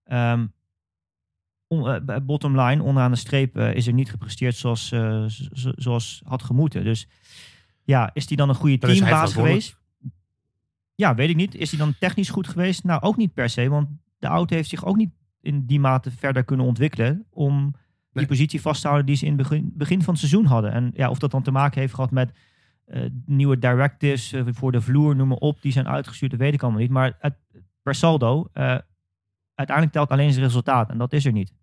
[0.04, 0.46] Ehm,
[1.68, 4.94] on- eh, bottom line, onderaan de streep, is er niet gepresteerd zoals,
[5.76, 6.84] zoals had gemoeten.
[6.84, 7.08] Dus
[7.84, 9.84] ja, is hij dan een goede hij teambaas geweest?
[10.96, 11.56] Ja, weet ik niet.
[11.56, 12.84] Is hij dan technisch goed geweest?
[12.84, 13.88] Nou, ook niet per se, want
[14.20, 17.74] de auto heeft zich ook niet in die mate verder kunnen ontwikkelen om
[18.16, 18.26] Nee.
[18.26, 20.72] die positie vast te houden die ze in het begin, begin van het seizoen hadden.
[20.72, 22.32] En ja, of dat dan te maken heeft gehad met
[22.86, 26.54] eh, nieuwe directives eh, voor de vloer, noem maar op, die zijn uitgestuurd, dat weet
[26.54, 26.90] ik allemaal niet.
[26.90, 27.36] Maar het,
[27.82, 28.78] per saldo, eh,
[29.56, 30.90] uiteindelijk telt alleen zijn resultaat.
[30.90, 31.54] En dat is er niet.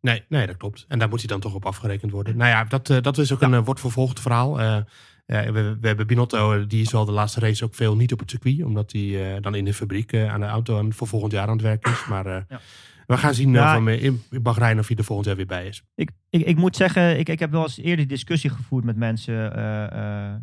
[0.00, 0.84] Nee, nee, dat klopt.
[0.88, 2.36] En daar moet hij dan toch op afgerekend worden.
[2.36, 4.84] Nou ja, dat, dat is ook een wordt vervolgd verhaal.
[5.26, 8.12] Ja, we, we hebben Binotto, eh, die is wel de laatste race ook veel niet
[8.12, 8.62] op het circuit.
[8.64, 11.46] Omdat hij eh, dan in de fabriek eh, aan de auto aan, voor volgend jaar
[11.46, 12.06] aan het werk is.
[12.06, 12.60] Maar eh, Ja.
[13.06, 13.74] we gaan zien Ja.
[13.74, 15.82] van, in, in Bahrein of hij er volgend jaar weer bij is.
[15.94, 19.54] Ik, ik, ik moet zeggen, ik, ik heb wel eens eerder discussie gevoerd met mensen
[19.56, 20.34] eh, eh,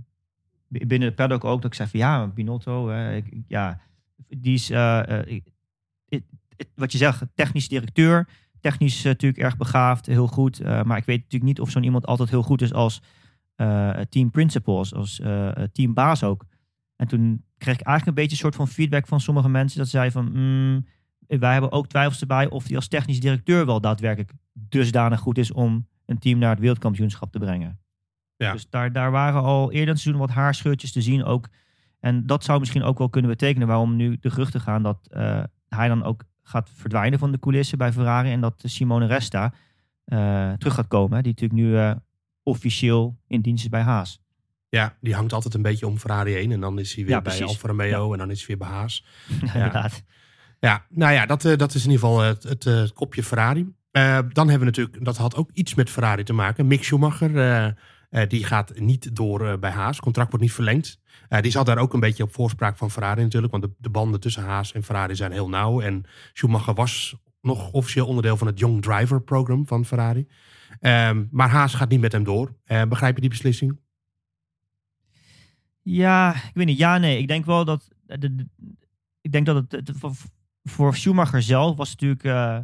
[0.67, 1.61] binnen de paddock ook.
[1.61, 3.79] Dat ik zei van ja, Binotto, ik, ja,
[4.27, 4.69] die is,
[5.25, 5.51] ik-
[6.75, 8.27] wat je zegt, technisch directeur.
[8.61, 10.59] Technisch natuurlijk erg begaafd, heel goed.
[10.59, 13.01] eh, maar ik weet natuurlijk niet of zo'n iemand altijd heel goed is als
[14.09, 16.45] team principal, als, eh, teambaas ook.
[16.95, 19.79] En toen kreeg ik eigenlijk een beetje een soort van feedback van sommige mensen.
[19.79, 20.85] Dat zeiden van, mm,
[21.27, 25.51] wij hebben ook twijfels erbij of hij als technisch directeur wel daadwerkelijk dusdanig goed is
[25.51, 27.79] om een team naar het wereldkampioenschap te brengen.
[28.35, 28.51] Ja.
[28.51, 31.49] Dus daar, daar waren al eerder het seizoen wat haarscheurtjes te zien ook.
[31.99, 35.43] En dat zou misschien ook wel kunnen betekenen waarom nu de geruchten gaan dat eh,
[35.67, 38.31] hij dan ook gaat verdwijnen van de coulissen bij Ferrari.
[38.31, 39.53] En dat Simone Resta
[40.03, 41.23] eh, terug gaat komen.
[41.23, 41.95] Die natuurlijk nu eh,
[42.43, 44.21] officieel in dienst is bij Haas.
[44.69, 46.51] Ja, die hangt altijd een beetje om Ferrari heen.
[46.51, 47.43] En dan is hij weer Ja, bij.
[47.43, 49.05] Alfa Romeo en dan is hij weer bij Haas.
[49.53, 50.03] Inderdaad.
[50.59, 53.73] Ja, nou ja, dat, eh, dat is in ieder geval het, het, eh, kopje Ferrari.
[53.91, 56.67] Eh, dan hebben we natuurlijk, dat had ook iets met Ferrari te maken.
[56.67, 57.75] Mick Schumacher,
[58.27, 59.99] die gaat niet door bij Haas.
[59.99, 60.99] Contract wordt niet verlengd.
[61.41, 63.51] Die zat daar ook een beetje op voorspraak van Ferrari natuurlijk.
[63.51, 65.81] Want de, de banden tussen Haas en Ferrari zijn heel nauw.
[65.81, 66.03] En
[66.33, 70.27] Schumacher was nog officieel onderdeel van het Young Driver Program van Ferrari.
[70.83, 72.55] Ehm, maar Haas gaat niet met hem door.
[72.63, 73.79] Eh, begrijp je die beslissing?
[75.81, 76.77] Ja, ik weet niet.
[76.77, 77.17] Ja, nee.
[77.17, 77.87] Ik denk wel dat.
[78.05, 78.47] De, de-
[79.21, 80.13] ik denk dat het, het- voor,
[80.63, 82.23] voor Schumacher zelf was het natuurlijk.
[82.23, 82.59] eh,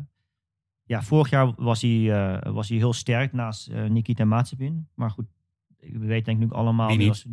[0.84, 4.88] ja, vorig jaar was hij, eh, was hij heel sterk naast eh, Nikita Mazepin.
[4.94, 5.26] Maar goed,
[5.78, 6.90] we weten denk ik nu allemaal.
[7.08, 7.26] Was-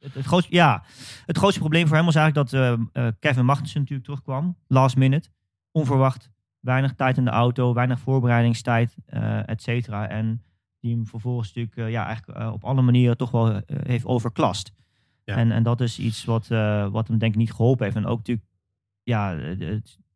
[0.00, 0.84] het, het, grootste, ja,
[1.26, 4.56] het grootste probleem voor hem was eigenlijk dat eh, eh, Kevin Magnussen natuurlijk terugkwam.
[4.66, 5.28] Last minute.
[5.70, 6.30] Onverwacht.
[6.62, 7.74] Weinig tijd in de auto.
[7.74, 10.08] Weinig voorbereidingstijd, eh et cetera.
[10.08, 10.42] En
[10.80, 14.72] die hem vervolgens natuurlijk eh, ja, eigenlijk, eh, op alle manieren toch wel heeft overklast.
[15.24, 15.36] Ja.
[15.36, 16.46] En, en dat is iets wat,
[16.90, 17.96] wat hem denk ik niet geholpen heeft.
[17.96, 18.46] En ook natuurlijk,
[19.02, 19.38] ja,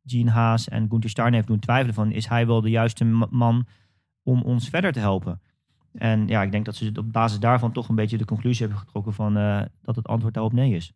[0.04, 3.26] Gene Haas en Gunther Steiner heeft doen twijfelen van, is hij wel de juiste ma-
[3.30, 3.66] man
[4.22, 5.40] om ons verder te helpen?
[5.92, 8.78] En ja, ik denk dat ze op basis daarvan toch een beetje de conclusie hebben
[8.78, 9.34] getrokken van
[9.82, 10.92] dat het antwoord daarop nee is.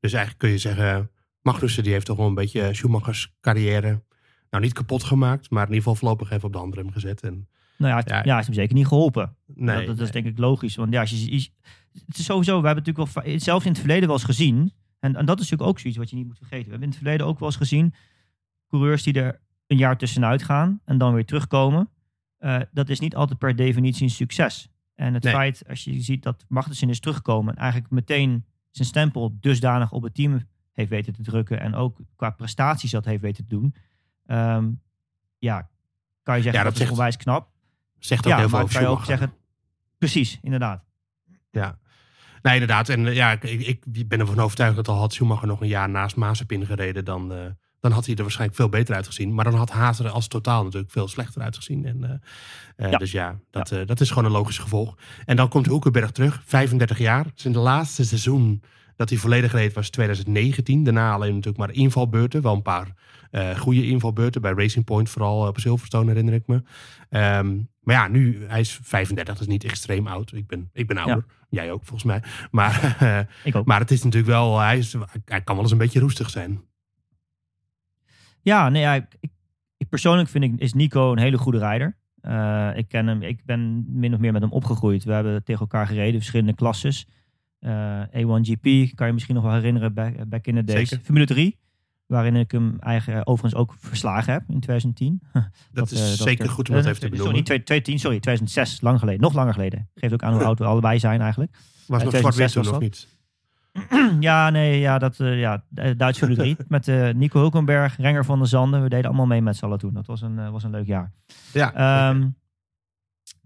[0.00, 1.10] Dus eigenlijk kun je zeggen,
[1.42, 4.04] Magnussen die heeft toch wel een beetje Schumachers carrière...
[4.50, 7.22] Nou, niet kapot gemaakt, maar in ieder geval voorlopig even op de handrem gezet.
[7.22, 8.22] En, Nou ja, het, Ja.
[8.24, 8.38] ja.
[8.38, 9.36] is hem zeker niet geholpen.
[9.54, 10.76] nee, dat, dat is denk ik logisch.
[10.76, 11.50] Want ja, als je,
[12.06, 14.72] het is sowieso, we hebben natuurlijk wel, zelfs in het verleden wel eens gezien.
[14.98, 16.64] En, en dat is natuurlijk ook zoiets wat je niet moet vergeten.
[16.64, 17.94] We hebben in het verleden ook wel eens gezien
[18.68, 21.88] coureurs die er een jaar tussenuit gaan en dan weer terugkomen.
[22.38, 24.68] Eh, dat is niet altijd per definitie een succes.
[24.94, 25.32] En het Nee.
[25.32, 30.02] feit, als je ziet dat Magnussen is teruggekomen en eigenlijk meteen zijn stempel dusdanig op
[30.02, 30.40] het team
[30.72, 33.74] heeft weten te drukken en ook qua prestaties dat heeft weten te doen.
[34.26, 34.68] Ehm,
[35.38, 35.68] ja,
[36.22, 37.48] kan je zeggen Ja, dat, dat is zegt- onwijs knap.
[37.98, 39.32] Zegt ook Ja, heel veel maar over kan je ook zeggen,
[39.98, 40.84] precies, inderdaad.
[41.50, 41.78] Ja.
[42.42, 42.88] Nee, inderdaad.
[42.88, 43.42] En eh, ja, ik,
[43.92, 47.32] ik, ben ervan overtuigd dat al had Schumacher nog een jaar naast Mazepin gereden, dan,
[47.32, 47.38] eh,
[47.80, 49.34] dan had hij er waarschijnlijk veel beter uitgezien.
[49.34, 51.84] Maar dan had Haas er als totaal natuurlijk veel slechter uitgezien.
[51.86, 52.04] En,
[52.76, 52.98] eh, Ja.
[52.98, 54.94] Dus ja, dat, dat is gewoon een logisch gevolg.
[55.24, 57.24] En dan komt Hulkenberg terug, 35 jaar.
[57.24, 58.62] Het is in de laatste seizoen
[58.96, 60.84] dat hij volledig reed was 2019.
[60.84, 62.42] Daarna alleen natuurlijk maar invalbeurten.
[62.42, 62.94] Wel een paar
[63.30, 64.40] eh goede invalbeurten.
[64.40, 66.62] Bij Racing Point vooral eh, op Silverstone herinner ik me.
[67.08, 70.32] Ehm, maar ja, nu, hij is 35, dat is niet extreem oud.
[70.32, 71.24] Ik ben, ik ben ouder.
[71.48, 72.22] Jij ook, volgens mij.
[72.50, 73.66] Maar, eh, Ik ook.
[73.66, 76.60] maar het is natuurlijk wel, hij, is, hij kan wel eens een beetje roestig zijn.
[78.40, 79.30] Ja, nee, ja, ik, ik,
[79.76, 81.96] ik persoonlijk vind ik, is Nico een hele goede rijder.
[82.76, 85.04] Ik ken hem, ik ben min of meer met hem opgegroeid.
[85.04, 87.06] We hebben tegen elkaar gereden, verschillende klasses.
[87.66, 90.88] Eh, A1GP, kan je misschien nog wel herinneren, back, back in the days.
[90.88, 91.04] Zeker.
[91.04, 91.58] Formule 3,
[92.06, 95.20] waarin ik hem eigen, overigens ook verslagen heb in 2010.
[95.72, 97.34] Dat, is eh, zeker er- goed om dat eh, even te Sorry, benoemen.
[97.36, 99.20] niet 2010, sorry, 2006, lang geleden.
[99.20, 99.88] Nog langer geleden.
[99.94, 101.52] Geeft ook aan hoe oud we allebei zijn eigenlijk.
[101.86, 102.80] was nog eh, zwart-wit 2006 toen, dat.
[102.80, 103.08] niet?
[104.28, 106.56] ja, nee, ja, dat, eh, ja, eh, Duits Formule 3.
[106.68, 108.82] met eh, Nico Hulkenberg, Renger van der Zanden.
[108.82, 109.94] We deden allemaal mee met z'n allen toen.
[109.94, 111.12] Dat was een, eh, was een leuk jaar.
[111.52, 112.28] Ja, Ehm,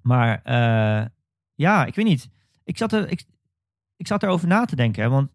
[0.03, 1.07] maar eh,
[1.55, 2.29] ja, ik weet niet.
[2.65, 3.25] Ik zat, er, ik,
[4.01, 5.03] ik zat erover na te denken.
[5.03, 5.33] Hè, want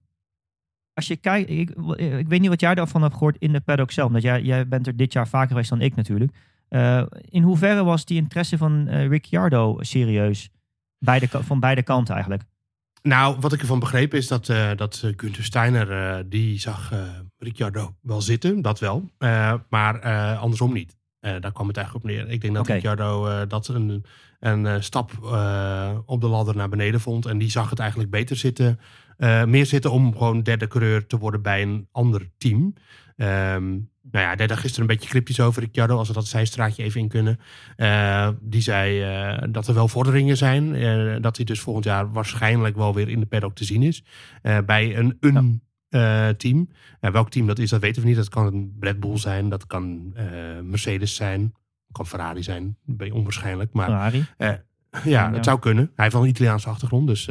[0.94, 3.92] als je kijkt, ik, ik weet niet wat jij daarvan hebt gehoord in de paddock
[3.92, 4.12] zelf.
[4.12, 6.32] Dat jij, jij bent er dit jaar vaker geweest dan ik natuurlijk.
[6.68, 10.50] Eh, in hoeverre was die interesse van eh Ricciardo serieus?
[10.98, 12.44] Beide, van beide kanten eigenlijk.
[13.02, 16.94] Nou, wat ik ervan begrepen is dat, eh dat Gunther Steiner, die zag
[17.38, 19.10] Ricciardo wel zitten, dat wel.
[19.70, 20.02] Maar
[20.38, 20.96] andersom niet.
[21.26, 22.30] Eh, daar kwam het eigenlijk op neer.
[22.30, 22.74] Ik denk dat Oké.
[22.74, 24.06] Ricciardo eh, dat een,
[24.40, 25.12] een eh, stap
[26.06, 27.26] op de ladder naar beneden vond.
[27.26, 28.80] En die zag het eigenlijk beter zitten.
[29.46, 32.74] meer zitten om gewoon derde coureur te worden bij een ander team.
[33.16, 33.70] Ehm,
[34.12, 37.08] Nou ja, daar gisteren een beetje cryptisch over, Ricciardo, als we dat zijstraatje even in
[37.08, 37.40] kunnen.
[38.42, 41.22] Die zei dat er wel vorderingen zijn.
[41.22, 44.04] Dat hij dus volgend jaar waarschijnlijk wel weer in de paddock te zien is.
[44.66, 45.62] bij een, een
[46.00, 46.34] ja.
[46.34, 46.70] team.
[47.00, 48.18] welk team dat is, dat weten we niet.
[48.18, 50.14] Dat kan een Red Bull zijn, dat kan
[50.64, 51.54] Mercedes zijn,
[51.92, 52.78] kan Ferrari zijn.
[52.86, 53.74] Ben onwaarschijnlijk.
[53.74, 54.26] Maar, Ferrari.
[55.04, 55.84] Ja, het zou kunnen.
[55.84, 57.08] Hij heeft wel een Italiaanse achtergrond.
[57.08, 57.30] Dus,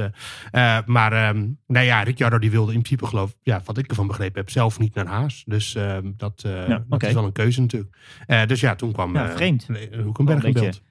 [0.87, 4.41] maar um, nou ja, Ricciardo die wilde in principe geloof ja, wat ik ervan begrepen
[4.41, 5.43] heb, zelf niet naar Haas.
[5.47, 7.97] Dus uh, dat, ja, dat is wel een keuze natuurlijk.
[8.47, 9.67] dus ja, toen kwam ja, vreemd.
[10.03, 10.83] Hoekenberg in beeld.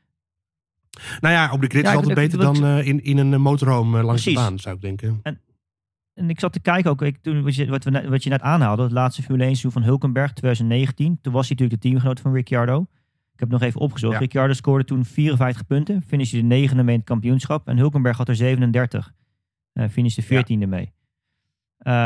[1.21, 4.21] Nou ja, op de grid ja, is altijd beter dan in, in een motorhome langs
[4.21, 4.39] Precies.
[4.39, 5.19] de baan, zou ik denken.
[5.23, 5.41] En,
[6.13, 8.41] en ik zat te kijken ook, ik, toen, wat, je, wat, we, wat je net
[8.41, 11.19] aanhaalde, het laatste Formule 1 seizoen van Hulkenberg 2019.
[11.21, 12.81] Toen was hij natuurlijk de teamgenoot van Ricciardo.
[13.33, 14.13] Ik heb nog even opgezocht.
[14.13, 14.19] Ja.
[14.19, 16.01] Ricciardo scoorde toen 54 punten.
[16.01, 17.67] Finishte de negende mee in het kampioenschap.
[17.67, 19.13] En Hulkenberg had er 37.
[19.73, 20.71] Uh, finishte de veertiende ja.
[20.71, 20.93] mee.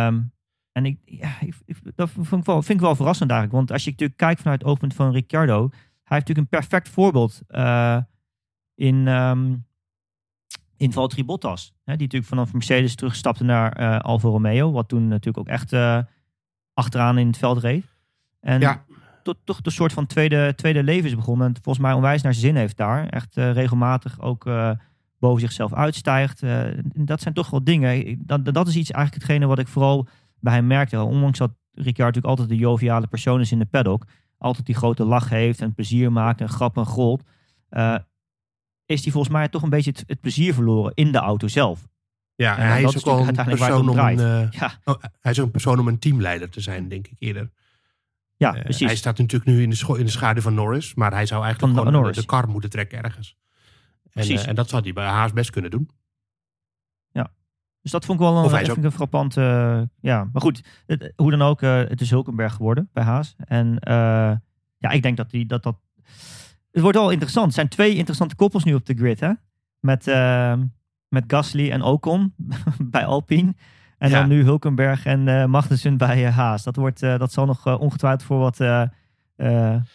[0.07, 0.31] Um,
[0.71, 3.59] en ik, ja, ik, ik, dat vind ik, wel, vind ik wel verrassend eigenlijk.
[3.59, 5.67] Want als je natuurlijk kijkt vanuit het oogpunt van Ricciardo.
[6.03, 7.97] Hij heeft natuurlijk een perfect voorbeeld uh,
[8.75, 9.66] in, um,
[10.77, 11.73] in Valtteri Bottas.
[11.83, 14.71] Hè, die natuurlijk vanaf Mercedes terugstapte naar uh, Alfa Romeo.
[14.71, 15.99] Wat toen natuurlijk ook echt uh,
[16.73, 17.85] achteraan in het veld reed.
[18.39, 18.85] En ja
[19.27, 21.47] tot, toch een soort van tweede, tweede leven is begonnen.
[21.47, 23.07] En volgens mij onwijs naar zijn zin heeft daar.
[23.07, 24.71] Echt uh, regelmatig ook uh,
[25.19, 26.43] boven zichzelf uitstijgt.
[26.43, 26.61] Uh,
[26.93, 28.21] dat zijn toch wel dingen.
[28.25, 30.07] Dat, dat is iets eigenlijk hetgene wat ik vooral
[30.39, 31.01] bij hem merkte.
[31.01, 34.05] Ondanks dat Ricciardo natuurlijk altijd de joviale persoon is in de paddock.
[34.37, 37.23] Altijd die grote lach heeft en plezier maakt en grap en gold.
[38.87, 41.87] Is hij volgens mij toch een beetje het, het, plezier verloren in de auto zelf.
[42.35, 44.79] Ja, en hij is ook wel een persoon om een, ja.
[44.83, 47.51] oh, hij is ook een persoon om een teamleider te zijn, denk ik eerder.
[48.35, 48.87] Ja, uh, precies.
[48.87, 51.73] Hij staat natuurlijk nu in de, in de schaduw van Norris, maar hij zou eigenlijk
[51.73, 53.37] van gewoon de, de kar moeten trekken ergens.
[54.11, 55.89] En, uh, en, dat zou hij bij Haas best kunnen doen.
[57.11, 57.31] Ja,
[57.81, 59.35] dus dat vond ik wel een, even een frappant.
[59.35, 63.35] Uh, ja, maar goed, het, hoe dan ook, het is Hulkenberg geworden bij Haas.
[63.37, 63.77] En
[64.77, 65.77] ja, ik denk dat die, dat, dat.
[66.77, 67.47] Het wordt wel interessant.
[67.47, 69.31] Er zijn twee interessante koppels nu op de grid, hè?
[69.79, 70.05] Met,
[71.07, 72.33] met Gasly en Ocon
[72.93, 73.55] bij Alpine.
[73.97, 74.19] En ja.
[74.19, 76.63] dan nu Hulkenberg en uh, Magnussen bij uh, Haas.
[76.63, 78.89] Dat, wordt, uh, dat zal nog ongetwijfeld voor wat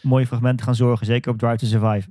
[0.02, 1.06] mooie fragmenten gaan zorgen.
[1.06, 2.08] Zeker op Drive to Survive.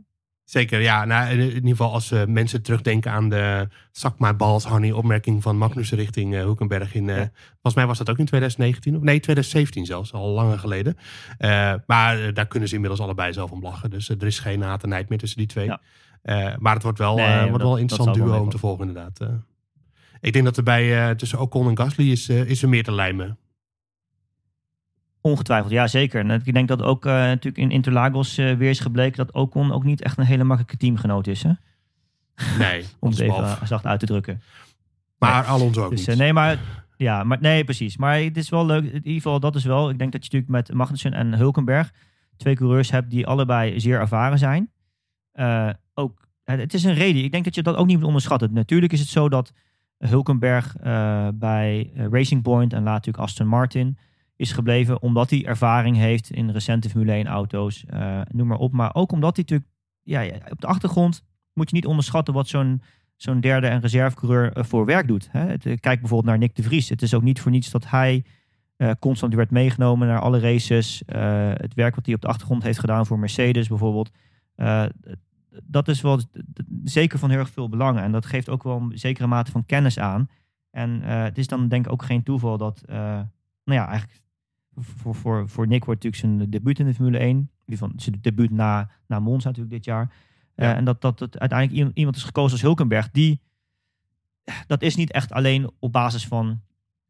[0.52, 1.06] Zeker, ja.
[1.06, 5.58] Nou, in ieder geval als mensen terugdenken aan de zak my balls honey opmerking van
[5.58, 6.94] Magnussen richting Hulkenberg.
[6.94, 7.32] In, ja.
[7.52, 10.98] Volgens mij was dat ook in 2019, of nee, 2017 zelfs, al langer geleden.
[11.86, 13.90] maar daar kunnen ze inmiddels allebei zelf om lachen.
[13.90, 15.66] Dus er is geen haat en nijd meer tussen die twee.
[15.66, 16.58] Ja.
[16.60, 19.20] maar het wordt wel, nee, wordt dat, wel een interessant duo om te volgen inderdaad.
[20.22, 22.84] Ik denk dat er bij uh, tussen Ocon en Gasly is, uh, is er meer
[22.84, 23.38] te lijmen.
[25.22, 26.30] Ongetwijfeld, ja zeker.
[26.30, 29.84] En ik denk dat ook uh, natuurlijk in Interlagos weer is gebleken dat Ocon ook
[29.84, 31.44] niet echt een hele makkelijke teamgenoot is.
[31.44, 31.52] Hè?
[32.58, 32.86] Nee.
[33.00, 34.42] Om het even zacht uit te drukken.
[35.18, 35.52] Maar nee.
[35.52, 36.18] Alonso ook dus, niet.
[36.18, 36.58] nee, maar,
[36.98, 37.98] ja, maar nee, precies.
[37.98, 38.84] Maar het is wel leuk.
[38.84, 39.90] In ieder geval, dat is wel.
[39.90, 41.92] Ik denk dat je natuurlijk met Magnussen en Hulkenberg
[42.38, 44.72] twee coureurs hebt die allebei zeer ervaren zijn.
[45.94, 47.24] ook, het is een reden.
[47.24, 48.54] Ik denk dat je dat ook niet moet onderschatten.
[48.54, 49.54] Natuurlijk is het zo dat
[50.08, 53.98] Hulkenberg uh, bij eh, Racing Point en later natuurlijk Aston Martin
[54.42, 55.02] is gebleven.
[55.02, 57.84] Omdat hij ervaring heeft in recente Formule 1 auto's.
[57.94, 58.72] Uh, noem maar op.
[58.72, 59.70] Maar ook omdat hij natuurlijk
[60.04, 61.24] ja, op de achtergrond
[61.54, 62.82] moet je niet onderschatten wat zo'n
[63.16, 65.30] zo'n derde en reservecoureur voor werk doet.
[65.32, 65.40] Hè?
[65.40, 66.90] Het, kijk bijvoorbeeld naar Nick de Vries.
[66.90, 68.24] Het is ook niet voor niets dat hij
[69.00, 71.04] constant werd meegenomen naar alle races.
[71.54, 74.12] het werk wat hij op de achtergrond heeft gedaan voor Mercedes bijvoorbeeld
[75.64, 76.20] dat is wel
[76.84, 78.00] zeker van heel erg veel belang.
[78.00, 80.30] En dat geeft ook wel een zekere mate van kennis aan.
[80.72, 84.22] En het is dan denk ik ook geen toeval dat, nou ja, eigenlijk
[84.76, 87.52] voor, voor, voor Nick wordt natuurlijk zijn debuut in de Formule 1.
[87.66, 90.14] Die van zijn debuut na, na Monza natuurlijk dit jaar.
[90.56, 90.76] Uh, ja.
[90.76, 93.12] en dat, dat het uiteindelijk iemand is gekozen als Hulkenberg.
[93.12, 93.42] Die,
[94.68, 96.62] dat is niet echt alleen op basis van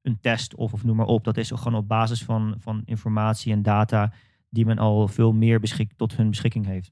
[0.01, 1.23] een test of, of noem maar op.
[1.23, 4.13] Dat is ook gewoon op basis van, van informatie en data
[4.49, 6.91] die men al veel meer beschik, tot hun beschikking heeft.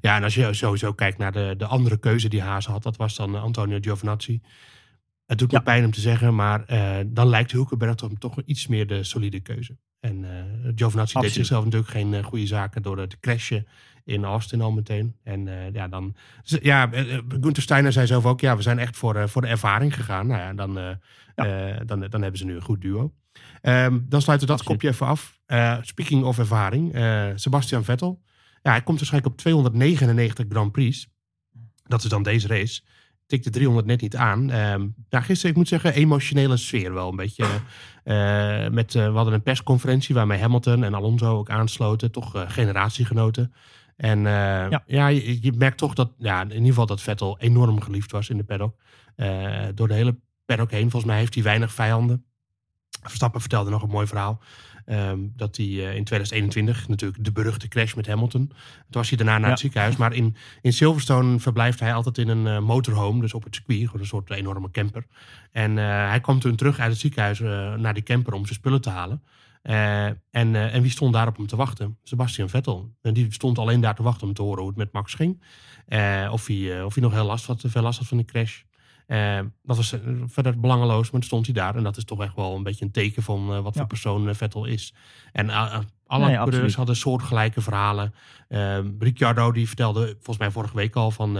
[0.00, 2.96] Ja, en als je sowieso kijkt naar de, de andere keuze die Haas had, dat
[2.96, 4.40] was dan eh, Antonio Giovinazzi.
[5.26, 8.66] Het doet me pijn om te zeggen, maar uh, dan lijkt Hulkenberg toch, toch iets
[8.66, 9.76] meer de solide keuze.
[10.00, 13.66] En uh, Giovinazzi deed zichzelf natuurlijk geen uh, goede zaken door te crashen
[14.04, 15.16] in Austin al meteen.
[15.24, 16.14] En uh, ja, dan.
[16.42, 16.90] Ja,
[17.28, 20.26] Gunther Steiner zei zelf ook: ja, we zijn echt voor, voor de ervaring gegaan.
[20.26, 20.98] Nou ja, dan,
[21.36, 21.84] ja.
[21.84, 23.12] dan, dan hebben ze nu een goed duo.
[23.62, 25.40] Um, dan sluiten we dat kopje even af.
[25.82, 26.96] speaking of ervaring,
[27.34, 28.22] Sebastian Vettel.
[28.62, 31.08] Ja, hij komt waarschijnlijk op 299 Grand Prix.
[31.82, 32.82] Dat is dan deze race.
[33.28, 34.40] Tikte 300 net niet aan.
[34.40, 37.44] Um, nou, gisteren, ik moet zeggen, emotionele sfeer wel een beetje.
[37.44, 42.12] Uh, met, uh, we hadden een persconferentie waarmee Hamilton en Alonso ook aansloten.
[42.12, 43.52] Toch uh, generatiegenoten.
[43.96, 47.80] En ja, ja je, je, merkt toch dat, ja, in ieder geval dat Vettel enorm
[47.80, 48.76] geliefd was in de paddock.
[49.74, 50.90] door de hele paddock heen.
[50.90, 52.24] Volgens mij heeft hij weinig vijanden.
[53.02, 54.40] Verstappen vertelde nog een mooi verhaal.
[54.88, 58.46] Ehm, dat hij eh, in 2021 natuurlijk de beruchte crash met Hamilton.
[58.46, 58.56] Toen
[58.90, 59.50] was hij daarna naar Ja.
[59.50, 59.96] het ziekenhuis.
[59.96, 63.20] Maar in, in Silverstone verblijft hij altijd in een eh, motorhome.
[63.20, 63.84] Dus op het circuit.
[63.84, 65.06] Gewoon een soort enorme camper.
[65.52, 67.38] En eh, hij kwam toen terug uit het ziekenhuis
[67.80, 69.22] naar die camper om zijn spullen te halen.
[69.62, 70.16] En,
[70.54, 71.98] en wie stond daar op hem te wachten?
[72.02, 72.94] Sebastian Vettel.
[73.02, 75.42] En die stond alleen daar te wachten om te horen hoe het met Max ging.
[76.30, 78.62] Of, hij, of hij nog heel last had, veel last had van die crash.
[79.08, 81.76] Eh, dat was eh, verder belangeloos, maar stond hij daar.
[81.76, 83.80] En dat is toch echt wel een beetje een teken van eh, wat Ja.
[83.80, 84.94] voor persoon eh, Vettel is.
[85.32, 85.50] En
[86.06, 88.14] alle Nee, coureurs hadden soortgelijke verhalen.
[88.48, 91.34] Eh, Ricciardo die vertelde volgens mij vorige week al van,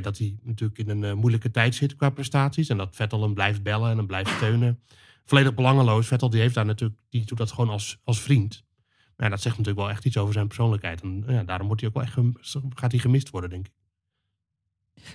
[0.00, 2.68] dat hij natuurlijk in een moeilijke tijd zit qua prestaties.
[2.68, 4.80] En dat Vettel hem blijft bellen en hem blijft steunen.
[5.24, 6.06] Volledig belangeloos.
[6.06, 8.64] Vettel die heeft daar natuurlijk, die doet dat gewoon als, als vriend.
[9.16, 11.00] Maar ja, dat zegt natuurlijk wel echt iets over zijn persoonlijkheid.
[11.02, 12.18] En ja, daarom wordt hij ook wel echt
[12.74, 13.72] gaat hij gemist worden, denk ik.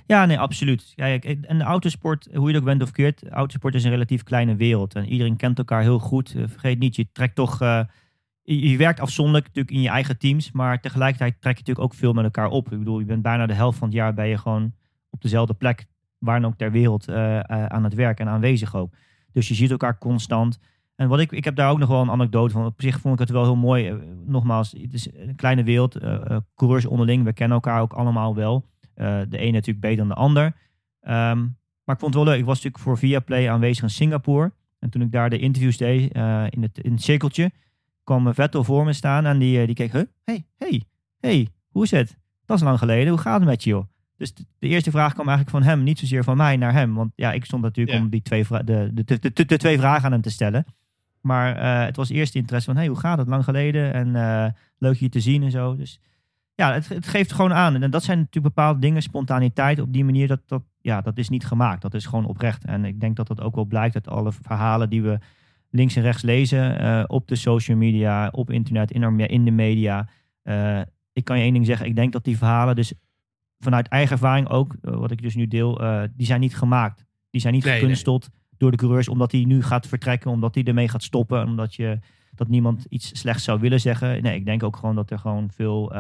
[0.06, 0.94] Ja, nee, absoluut.
[0.96, 4.24] Kijk, en de autosport, hoe je het ook bent of keert, autosport is een relatief
[4.24, 4.96] kleine wereld.
[4.96, 6.36] En iedereen kent elkaar heel goed.
[6.36, 7.62] Eh, Vergeet niet, je trekt toch...
[7.62, 7.84] eh,
[8.44, 12.14] je, werkt afzonderlijk natuurlijk in je eigen teams, maar tegelijkertijd trek je natuurlijk ook veel
[12.14, 12.72] met elkaar op.
[12.72, 14.74] Ik bedoel, je bent bijna de helft van het jaar ben je gewoon
[15.10, 15.86] op dezelfde plek,
[16.18, 18.94] waar dan ook ter wereld, eh, aan het werk en aanwezig ook.
[19.32, 20.60] Dus je ziet elkaar constant.
[20.96, 22.66] En wat ik, ik heb daar ook nog wel een anekdote van.
[22.66, 23.94] Op zich vond ik het wel heel mooi.
[24.26, 25.98] Nogmaals, het is een kleine wereld.
[26.56, 28.66] coureurs onderling, we kennen elkaar ook allemaal wel.
[29.00, 30.56] Eh, de een natuurlijk beter dan de ander.
[31.02, 31.40] Ehm,
[31.84, 32.40] maar ik vond het wel leuk.
[32.40, 34.52] Ik was natuurlijk voor Viaplay aanwezig in Singapore.
[34.80, 37.52] En toen ik daar de interviews deed eh, in, het, in het cirkeltje,
[38.04, 40.02] kwam Vettel voor me staan en die, eh, die keek, huh?
[40.24, 40.84] hey, hey,
[41.20, 42.18] hey, hoe is het?
[42.46, 43.86] Dat is lang geleden, hoe gaat het met je joh?
[44.18, 46.94] Dus de, de eerste vraag kwam eigenlijk van hem, niet zozeer van mij naar hem.
[46.94, 48.04] Want ja, ik stond natuurlijk Ja.
[48.04, 50.66] om die twee, de, de, de, de, de twee vragen aan hem te stellen.
[51.22, 53.28] Maar het was eerst interesse van, hey, hoe gaat het?
[53.28, 55.76] Lang geleden en leuk je te zien en zo.
[55.76, 56.00] Dus
[56.60, 57.82] ja, het, het geeft gewoon aan.
[57.82, 61.30] En dat zijn natuurlijk bepaalde dingen, spontaniteit op die manier, dat, dat, ja, dat is
[61.30, 61.82] niet gemaakt.
[61.82, 62.66] Dat is gewoon oprecht.
[62.66, 65.18] En ik denk dat dat ook wel blijkt uit alle verhalen die we
[65.70, 69.52] links en rechts lezen eh, op de social media, op internet, in, de- in de
[69.52, 70.08] media.
[70.42, 70.80] Eh,
[71.14, 72.94] ik kan je één ding zeggen, ik denk dat die verhalen dus
[73.60, 75.82] vanuit eigen ervaring ook, eh, wat ik dus nu deel,
[76.16, 77.06] die zijn niet gemaakt.
[77.30, 80.64] Die zijn niet Nee, gekunsteld door de coureurs, omdat hij nu gaat vertrekken, omdat hij
[80.64, 82.00] ermee gaat stoppen, omdat je
[82.36, 84.22] dat niemand iets slechts zou willen zeggen.
[84.24, 85.92] Nee, ik denk ook gewoon dat er gewoon veel,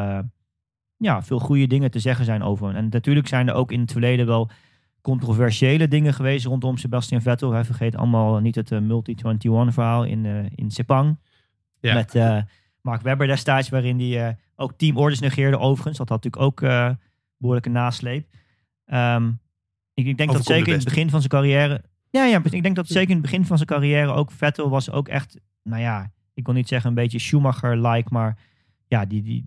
[0.99, 2.75] ja, veel goede dingen te zeggen zijn over hem.
[2.75, 4.49] En natuurlijk zijn er ook in het verleden wel
[5.01, 7.51] controversiële dingen geweest rondom Sebastian Vettel.
[7.51, 11.17] Hij vergeet allemaal niet het eh, Multi-21 verhaal in, eh, in Sepang.
[11.79, 11.93] Ja.
[11.93, 12.41] Met eh,
[12.81, 15.97] Mark Webber destijds, waarin hij ook teamorders negeerde overigens.
[15.97, 16.89] Dat had natuurlijk ook eh
[17.37, 18.27] behoorlijke nasleep.
[18.85, 19.27] Ehm,
[19.93, 21.83] ik, ik denk dat Overkomt zeker in het begin van zijn carrière...
[22.09, 24.91] Ja, ja, ik denk dat zeker in het begin van zijn carrière ook Vettel was
[24.91, 25.39] ook echt...
[25.63, 28.37] Nou ja, ik wil niet zeggen een beetje Schumacher-like, maar
[28.87, 29.45] ja, die, die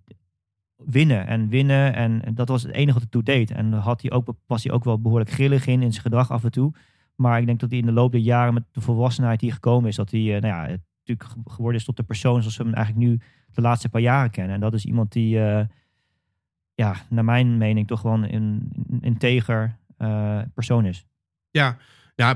[0.86, 1.94] winnen en winnen.
[1.94, 3.50] En, dat was het enige wat hij toe deed.
[3.50, 6.44] En had hij ook, was hij ook wel behoorlijk grillig in, in zijn gedrag af
[6.44, 6.72] en toe.
[7.16, 9.88] Maar ik denk dat hij in de loop der jaren met de volwassenheid die gekomen
[9.88, 12.64] is, dat hij eh, nou ja, natuurlijk ge- geworden is tot de persoon zoals we
[12.64, 13.20] hem eigenlijk nu
[13.52, 14.54] de laatste paar jaren kennen.
[14.54, 15.64] En dat is iemand die, eh,
[16.74, 21.06] ja, naar mijn mening toch een, een integer eh, persoon is.
[21.50, 21.76] Ja,
[22.14, 22.34] ja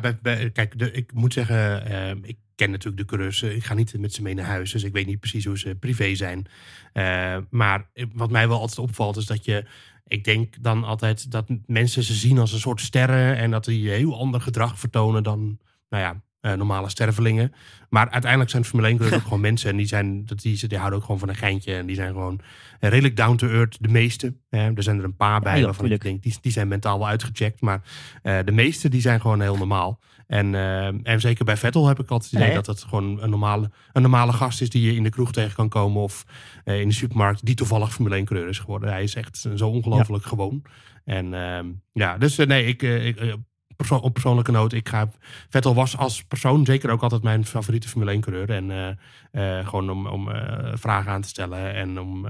[0.52, 3.42] kijk, ik moet zeggen, eh, ik ken natuurlijk de coureurs.
[3.42, 5.58] eh, ik ga niet met ze mee naar huis, dus ik weet niet precies hoe
[5.58, 6.46] ze privé zijn.
[6.92, 9.66] Eh, maar wat mij wel altijd opvalt is dat je,
[10.06, 13.90] ik denk dan altijd dat mensen ze zien als een soort sterren en dat die
[13.90, 15.58] heel ander gedrag vertonen dan,
[15.88, 17.52] nou ja, eh, normale stervelingen.
[17.88, 20.78] Maar uiteindelijk zijn Formule 1 coureurs ook gewoon mensen en die, zijn, dat die, die
[20.78, 22.40] houden ook gewoon van een geintje en die zijn gewoon
[22.80, 24.34] redelijk down to earth, de meeste.
[24.48, 26.98] Eh, er zijn er een paar bij ja, waarvan ik denk, die, die zijn mentaal
[26.98, 27.82] wel uitgecheckt, maar
[28.22, 30.00] eh, de meeste die zijn gewoon heel normaal.
[30.26, 33.30] En, eh, en zeker bij Vettel heb ik altijd het idee dat het gewoon een
[33.30, 36.24] normale, een normale gast is die je in de kroeg tegen kan komen of
[36.64, 38.90] in de supermarkt, die toevallig Formule 1 coureur is geworden.
[38.90, 40.62] Hij is echt zo ongelooflijk gewoon.
[41.04, 43.36] En ehm, ja, dus nee, ik, ik,
[43.76, 45.08] perso- op persoonlijke noot, ik ga,
[45.48, 48.50] Vettel was als persoon zeker ook altijd mijn favoriete Formule 1 coureur.
[48.50, 52.26] En eh, eh, gewoon om, om eh, vragen aan te stellen en om,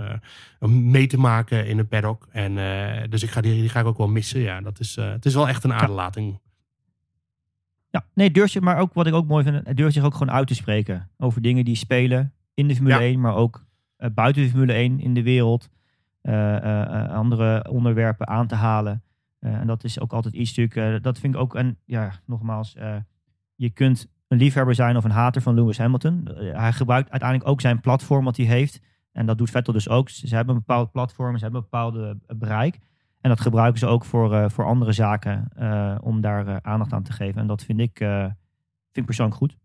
[0.60, 2.28] om mee te maken in het paddock.
[2.30, 2.54] En
[3.10, 4.40] dus ik ga die, die ga ik ook wel missen.
[4.40, 6.40] Ja, dat is, het is wel echt een aderlating.
[7.90, 10.34] Ja, nee, durft zich, maar ook wat ik ook mooi vind, durft zich ook gewoon
[10.34, 13.00] uit te spreken over dingen die spelen in de Formule Ja.
[13.00, 13.64] 1, maar ook
[14.14, 15.68] buiten de Formule 1 in de wereld.
[17.08, 19.02] andere onderwerpen aan te halen.
[19.38, 22.12] Eh, en dat is ook altijd iets natuurlijk, eh, dat vind ik ook, en ja,
[22.26, 22.96] nogmaals, eh,
[23.54, 26.28] je kunt een liefhebber zijn of een hater van Lewis Hamilton.
[26.34, 28.80] Hij gebruikt uiteindelijk ook zijn platform wat hij heeft.
[29.12, 30.08] En dat doet Vettel dus ook.
[30.08, 32.78] Ze hebben een bepaald platform, ze hebben een bepaalde bereik.
[33.20, 35.48] En dat gebruiken ze ook voor, voor andere zaken
[36.02, 37.40] om daar aandacht aan te geven.
[37.40, 38.36] En dat vind ik, vind
[38.92, 39.56] ik persoonlijk goed.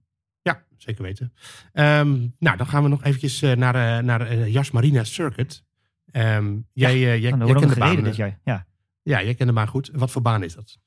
[0.41, 1.33] Ja, zeker weten.
[1.73, 5.63] Ehm, nou, dan gaan we nog eventjes naar, naar Jas Marina Circuit.
[6.11, 8.03] Ehm, jij, eh, jij, jij kent nog de baan.
[8.03, 8.15] dit.
[8.43, 8.65] Ja.
[9.03, 9.89] Ja, jij kent de baan goed.
[9.93, 10.77] Wat voor baan is dat?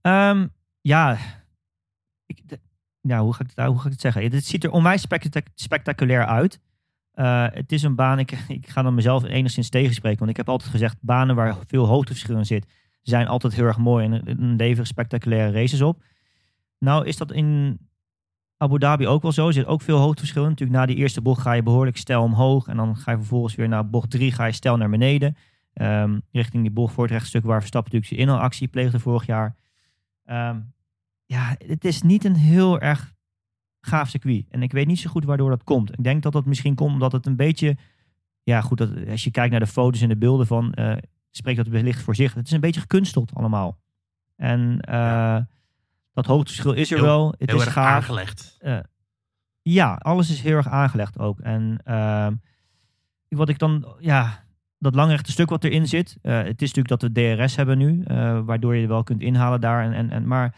[0.00, 0.46] Ehm,
[0.80, 1.18] ja,
[2.26, 2.42] ik,
[3.00, 4.22] ja, hoe ga ik het, hoe ga ik het zeggen?
[4.22, 6.60] Het ziet er onwijs spectac- spectaculair uit.
[7.12, 10.18] Eh, het is een baan, ik, ik ga dan mezelf enigszins tegenspreken.
[10.18, 12.66] Want ik heb altijd gezegd, banen waar veel hoogteverschil in zit,
[13.02, 16.02] zijn altijd heel erg mooi en een leveren spectaculaire races op.
[16.78, 17.78] Nou is dat in
[18.56, 19.46] Abu Dhabi ook wel zo.
[19.46, 20.48] Er zit ook veel hoogteverschil in.
[20.48, 22.66] Natuurlijk na die eerste bocht ga je behoorlijk stijl omhoog.
[22.66, 25.36] En dan ga je vervolgens weer naar bocht 3 ga je stijl naar beneden.
[25.78, 29.56] Ehm, richting die bocht voor het rechtstuk waar Verstappen natuurlijk zijn inhaalactie pleegde vorig jaar.
[30.24, 30.60] Ehm,
[31.26, 33.12] ja, het is niet een heel erg
[33.80, 34.46] gaaf circuit.
[34.50, 35.92] En ik weet niet zo goed waardoor dat komt.
[35.92, 37.76] Ik denk dat dat misschien komt omdat het een beetje...
[38.42, 40.72] Ja, goed, dat, als je kijkt naar de foto's en de beelden van...
[40.72, 40.96] eh,
[41.30, 42.34] spreekt dat wellicht voor zich.
[42.34, 43.78] Het is een beetje gekunsteld allemaal.
[44.36, 45.38] En eh,
[46.12, 47.34] dat hoogteverschil is er Heel- wel.
[47.38, 47.86] Het Heel is erg gaaf.
[47.94, 48.58] aangelegd.
[49.62, 51.40] Ja, alles is heel erg aangelegd ook.
[51.40, 52.34] En ehm,
[53.28, 54.44] wat ik dan, ja,
[54.78, 56.16] dat langrechte stuk wat erin zit.
[56.22, 59.22] eh, het is natuurlijk dat we DRS hebben nu, eh, waardoor je er wel kunt
[59.22, 59.84] inhalen daar.
[59.84, 60.54] En, en, en, maar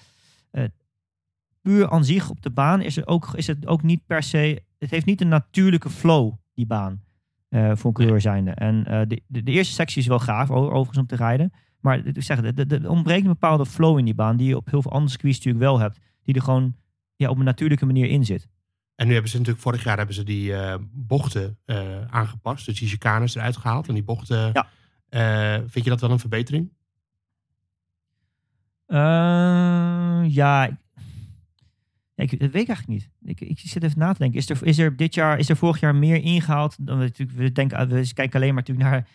[0.50, 0.64] eh,
[1.62, 4.62] puur aan zich op de baan is, er ook, is het ook niet per se,
[4.78, 7.02] het heeft niet een natuurlijke flow, die baan,
[7.50, 8.50] voor een coureur zijnde.
[8.50, 11.52] En de, de, de eerste sectie is wel gaaf, overigens om te rijden.
[11.80, 14.82] Maar ik zeg, er ontbreekt een bepaalde flow in die baan, die je op heel
[14.82, 15.98] veel andere circuits natuurlijk wel hebt.
[16.22, 16.74] Die er gewoon
[17.16, 18.48] ja, op een natuurlijke manier in zit.
[19.00, 22.66] En nu hebben ze natuurlijk, vorig jaar hebben ze die eh, bochten eh, aangepast.
[22.66, 23.88] Dus die chicanes eruit gehaald.
[23.88, 24.68] En die bochten, Ja.
[25.08, 26.72] eh, vind je dat wel een verbetering?
[28.86, 28.96] Eh,
[30.28, 30.74] ja, ik,
[32.14, 33.08] ja, ik, dat weet ik eigenlijk niet.
[33.22, 34.38] Ik, ik zit even na te denken.
[34.38, 36.86] Is er, is er dit jaar, is er vorig jaar meer ingehaald?
[36.86, 39.08] Dan we, natuurlijk, we, denken, we kijken alleen maar natuurlijk naar.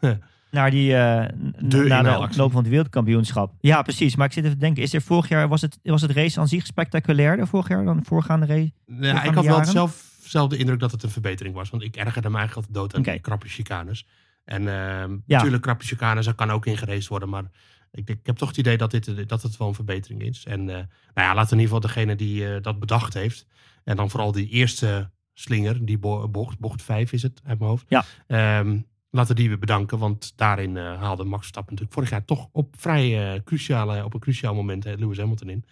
[0.54, 3.52] naar die, eh, n- De knoop van het wereldkampioenschap.
[3.60, 4.16] Ja, precies.
[4.16, 6.40] Maar ik zit even te denken, is er vorig jaar, was het, was het race
[6.40, 8.72] aan zich spectaculairder vorig jaar dan de voorgaande race?
[9.00, 11.70] Ja, ik had wel zelf, zelf de indruk dat het een verbetering was.
[11.70, 14.06] Want ik ergerde me eigenlijk altijd dood aan die krappe chicanes.
[14.44, 15.18] En ehm Ja.
[15.26, 17.28] natuurlijk, krappe chicanes, dat kan ook ingereest worden.
[17.28, 17.44] Maar
[17.90, 20.44] ik, ik heb toch het idee dat, dit, dat het wel een verbetering is.
[20.46, 23.46] En eh, nou ja, laten we in ieder geval degene die eh, dat bedacht heeft.
[23.84, 27.70] En dan vooral die eerste slinger, die bo- bocht, bocht 5 is het uit mijn
[27.70, 27.84] hoofd.
[27.88, 28.04] Ja.
[28.26, 28.78] Ehm,
[29.14, 29.98] laten we die weer bedanken.
[29.98, 34.14] Want daarin eh, haalde Max Verstappen natuurlijk vorig jaar toch op vrij eh, cruciale, op
[34.14, 35.64] een cruciaal moment eh, Lewis Hamilton in.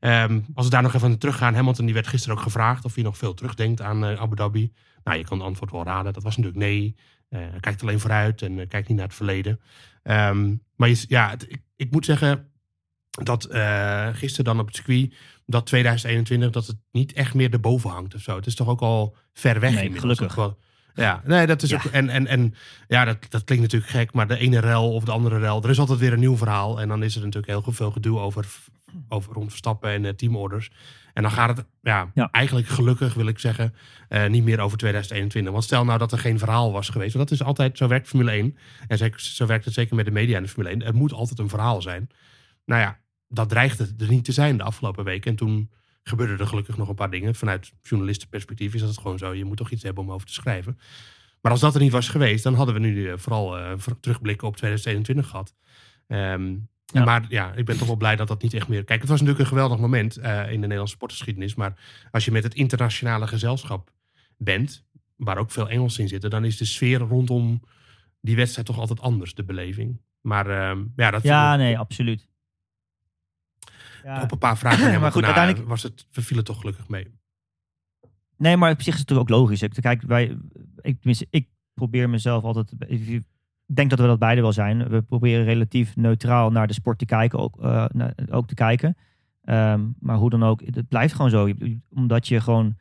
[0.00, 1.54] Ehm, als we daar nog even aan teruggaan.
[1.54, 4.72] Hamilton die werd gisteren ook gevraagd of hij nog veel terugdenkt aan eh, Abu Dhabi.
[5.04, 6.12] Nou, je kan het antwoord wel raden.
[6.12, 6.94] Dat was natuurlijk nee.
[7.28, 9.60] Hij kijkt alleen vooruit en kijkt niet naar het verleden.
[10.02, 12.48] Ehm, maar je, ja, het- ik, ik moet zeggen
[13.10, 13.48] dat
[14.12, 15.14] gisteren dan op het circuit,
[15.46, 18.36] dat 2021, dat het niet echt meer erboven hangt of zo.
[18.36, 20.00] Het is toch ook al ver weg Nee, inmiddels.
[20.18, 20.34] gelukkig.
[20.36, 20.58] Wel-
[20.94, 21.76] ja, nee, dat is Ja.
[21.76, 21.84] ook.
[21.92, 22.54] En, en, en
[22.88, 25.70] ja, dat, dat klinkt natuurlijk gek, maar de ene rel of de andere rel, er
[25.70, 26.80] is altijd weer een nieuw verhaal.
[26.80, 28.46] En dan is er natuurlijk heel veel gedoe over,
[29.08, 30.70] over rond Verstappen en eh, teamorders.
[31.14, 32.28] En dan gaat het, ja, Ja.
[32.30, 33.74] eigenlijk gelukkig wil ik zeggen,
[34.08, 35.52] eh, niet meer over 2021.
[35.52, 37.14] Want stel nou dat er geen verhaal was geweest.
[37.14, 38.56] Want dat is altijd, zo werkt Formule 1.
[38.88, 40.82] En zeker, zo werkt het zeker met de media in de Formule 1.
[40.82, 42.08] Er moet altijd een verhaal zijn.
[42.64, 45.30] Nou ja, dat dreigde er niet te zijn de afgelopen weken.
[45.30, 45.70] En toen
[46.04, 47.34] gebeurden er gelukkig nog een paar dingen.
[47.34, 49.32] Vanuit journalistenperspectief is dat gewoon zo.
[49.32, 50.78] Je moet toch iets hebben om over te schrijven.
[51.40, 54.48] Maar als dat er niet was geweest, dan hadden we nu eh, vooral voor- terugblikken
[54.48, 55.54] op 2021 gehad.
[56.06, 56.54] Ehm,
[56.92, 57.04] Ja.
[57.04, 58.84] Maar ja, ik ben toch wel blij dat dat niet echt meer...
[58.84, 61.54] Kijk, het was natuurlijk een geweldig moment eh, in de Nederlandse sportgeschiedenis.
[61.54, 61.74] Maar
[62.10, 63.90] als je met het internationale gezelschap
[64.36, 64.84] bent,
[65.16, 67.62] waar ook veel Engelsen in zitten, dan is de sfeer rondom
[68.20, 70.00] die wedstrijd toch altijd anders, de beleving.
[70.20, 72.26] Maar ehm, ja, dat Ja, nee, absoluut.
[74.04, 74.22] Ja.
[74.22, 76.88] op een paar vragen Maar Hamilton goed, na uiteindelijk- was het, we vielen toch gelukkig
[76.88, 77.06] mee.
[78.36, 79.62] Nee, maar op zich is het natuurlijk ook logisch.
[79.62, 80.36] Ik, kijk, wij,
[80.80, 82.72] ik, tenminste, ik probeer mezelf altijd.
[82.86, 83.22] Ik
[83.66, 84.88] denk dat we dat beide wel zijn.
[84.88, 88.96] We proberen relatief neutraal naar de sport te kijken, ook, eh, naar- ook te kijken.
[89.42, 91.52] Ehm, maar hoe dan ook, het blijft gewoon zo.
[91.90, 92.76] Omdat je gewoon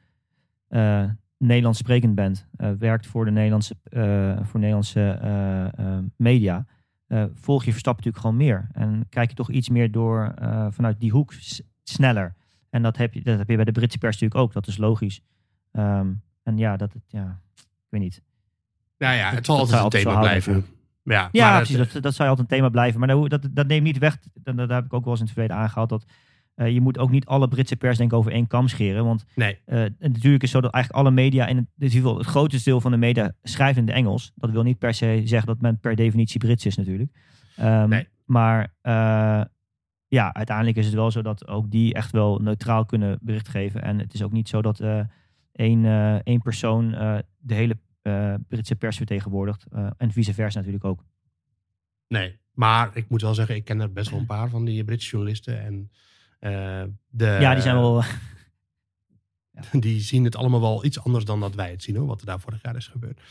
[0.68, 1.04] eh,
[1.38, 3.76] Nederlands sprekend bent, eh, werkt voor de Nederlandse,
[4.44, 5.20] voor Nederlandse
[6.18, 6.66] media,
[7.08, 8.68] eh, volg je Verstappen natuurlijk gewoon meer.
[8.86, 11.34] En kijk je toch iets meer door eh, vanuit die hoek
[11.84, 12.36] sneller.
[12.70, 14.54] En dat heb, je, dat heb je bij de Britse pers natuurlijk ook.
[14.54, 15.22] Dat is logisch.
[15.72, 16.12] Ehm,
[16.44, 18.22] en ja, dat het, ja, ik weet niet.
[18.98, 20.66] Nou ja, het zal altijd een thema blijven.
[21.04, 21.78] Ja, Ja, maar precies.
[21.78, 23.00] het- Dat, dat zou altijd een thema blijven.
[23.00, 24.18] Maar dat, dat, dat neemt niet weg.
[24.34, 25.90] Dat, dat heb ik ook wel eens in het verleden aangehaald.
[25.90, 26.06] Dat
[26.56, 29.06] eh, je moet ook niet alle Britse pers denk ik over één kam scheren.
[29.06, 32.26] Want nee, eh, natuurlijk is het zo dat eigenlijk alle media, in het, in het
[32.26, 34.32] grootste deel van de media, schrijft in het Engels.
[34.36, 37.12] Dat wil niet per se zeggen dat men per definitie Brits is natuurlijk.
[37.56, 38.08] Ehm, Nee.
[38.26, 39.44] Maar eh,
[40.08, 43.82] ja, uiteindelijk is het wel zo dat ook die echt wel neutraal kunnen bericht geven.
[43.82, 44.82] En het is ook niet zo dat
[45.52, 45.86] één,
[46.24, 46.92] één persoon
[47.38, 47.78] de hele
[48.48, 49.66] Britse pers vertegenwoordigt.
[49.98, 51.04] En vice versa natuurlijk ook.
[52.08, 52.42] nee.
[52.54, 55.10] Maar ik moet wel zeggen, ik ken er best wel een paar van die Britse
[55.10, 55.64] journalisten.
[55.64, 55.92] En
[57.10, 58.04] de, ja, die zijn wel...
[59.72, 62.26] die zien het allemaal wel iets anders dan dat wij het zien, hoor, wat er
[62.26, 63.22] daar vorig jaar is gebeurd.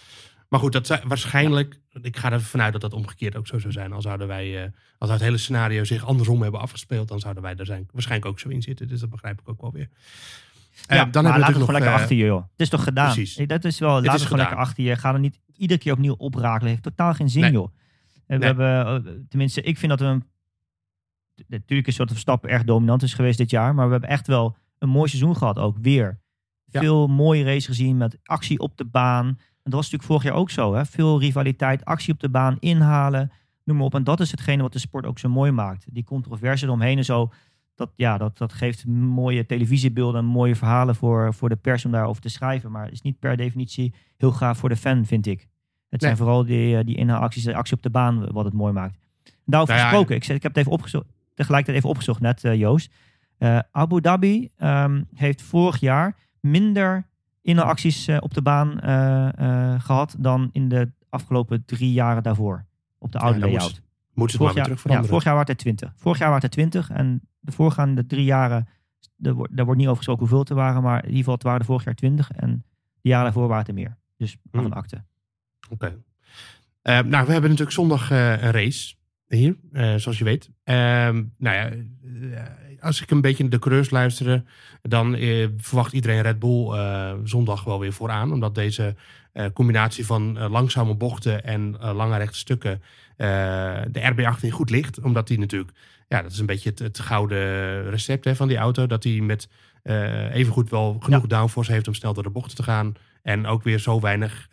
[0.49, 3.73] Maar goed, dat zijn, waarschijnlijk, ik ga er vanuit dat dat omgekeerd ook zo zou
[3.73, 3.93] zijn.
[3.93, 7.55] Al zouden wij, eh, als het hele scenario zich andersom hebben afgespeeld, dan zouden wij
[7.57, 8.89] er zijn, waarschijnlijk ook zo in zitten.
[8.89, 9.89] Dus dat begrijp ik ook wel weer.
[10.87, 12.43] Eh, Ja, dan maar hebben we laat het gewoon lekker eh, achter je, joh.
[12.43, 13.13] Het is toch gedaan?
[13.15, 13.37] precies.
[13.37, 14.39] Eh, Dat is wel, laat is het gewoon gedaan.
[14.47, 14.97] lekker achter je.
[14.97, 16.71] Ga er niet iedere keer opnieuw oprakelen.
[16.71, 17.53] Heeft totaal geen zin, Nee.
[17.53, 17.69] joh.
[18.27, 18.47] We Nee.
[18.47, 20.25] hebben, eh, tenminste, ik vind dat we een,
[21.47, 24.26] natuurlijk is soort van Verstappen erg dominant is geweest dit jaar, maar we hebben echt
[24.26, 26.20] wel een mooi seizoen gehad ook, weer.
[26.64, 26.80] Ja.
[26.80, 29.26] Veel mooie races gezien met actie op de baan.
[29.26, 30.85] En dat was natuurlijk vorig jaar ook zo, hè.
[30.87, 33.33] Veel rivaliteit, actie op de baan, inhalen,
[33.64, 33.95] noem maar op.
[33.95, 35.87] En dat is hetgene wat de sport ook zo mooi maakt.
[35.95, 37.30] Die controverse eromheen en zo,
[37.74, 41.93] dat, ja, dat, dat geeft mooie televisiebeelden en mooie verhalen voor, voor de pers om
[41.93, 42.70] daarover te schrijven.
[42.70, 45.49] Maar het is niet per definitie heel gaaf voor de fan, vind ik.
[45.89, 48.72] Het zijn vooral die, eh, die inhaalacties, de actie op de baan, wat het mooi
[48.72, 48.99] maakt.
[49.45, 52.45] Daarover Nou ja, gesproken, ik, zeg- ik heb het even opgezocht, tegelijkertijd even opgezocht net,
[52.45, 52.95] eh, Joost.
[53.39, 57.07] Eh, Abu Dhabi ehm, heeft vorig jaar minder
[57.43, 59.28] inhaalacties eh, op de baan eh,
[59.72, 62.64] eh, gehad dan in de afgelopen drie jaren daarvoor.
[62.99, 63.83] Op de oude layout.
[64.14, 65.93] Moeten ze maar Vorig weer jaar, terug ja, vorig jaar waren het er 20.
[65.97, 68.68] Vorig jaar waren het er 20 en de voorgaande drie jaren,
[69.16, 71.43] wordt, daar wordt niet over gesproken hoeveel het er waren, maar in ieder geval het
[71.43, 72.64] waren er vorig jaar 20 en
[73.01, 73.97] de jaren daarvoor waren het er meer.
[74.16, 74.62] Dus Hmm.
[74.62, 75.05] van akte.
[75.70, 75.97] Oké.
[76.83, 78.95] Nou, we hebben natuurlijk zondag een race
[79.37, 80.51] hier, eh, zoals je weet.
[80.64, 81.80] Ehm, nou ja, eh,
[82.80, 84.45] als ik een beetje de coureurs luisterde,
[84.83, 86.76] dan eh, verwacht iedereen Red Bull
[87.24, 88.33] zondag wel weer vooraan.
[88.33, 88.95] Omdat deze
[89.53, 92.83] combinatie van langzame bochten en lange rechte stukken
[93.16, 95.01] de RB18 goed ligt.
[95.01, 95.72] Omdat die natuurlijk,
[96.09, 98.87] ja, dat is een beetje het, het gouden recept hè, van die auto.
[98.87, 99.49] Dat hij met
[99.83, 102.95] eh evengoed wel genoeg downforce heeft om snel door de bochten te gaan.
[103.22, 104.47] En ook weer zo weinig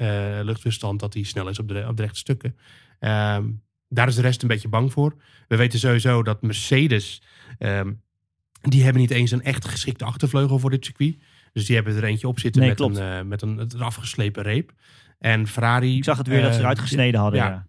[0.44, 2.56] luchtweerstand dat hij snel is op de, op de rechte stukken.
[3.00, 3.46] Ehm,
[3.90, 5.16] daar is de rest een beetje bang voor.
[5.48, 7.22] We weten sowieso dat Mercedes,
[7.58, 7.94] ehm,
[8.62, 11.18] die hebben niet eens een echt geschikte achtervleugel voor dit circuit.
[11.54, 12.98] Dus die hebben er eentje op zitten Nee, met, klopt.
[12.98, 14.72] een, eh, met een, een afgeslepen reep.
[15.20, 15.98] En Ferrari...
[15.98, 17.40] Ik zag het weer dat ze eh, eruit gesneden hadden.
[17.40, 17.48] ja.
[17.48, 17.68] Ja.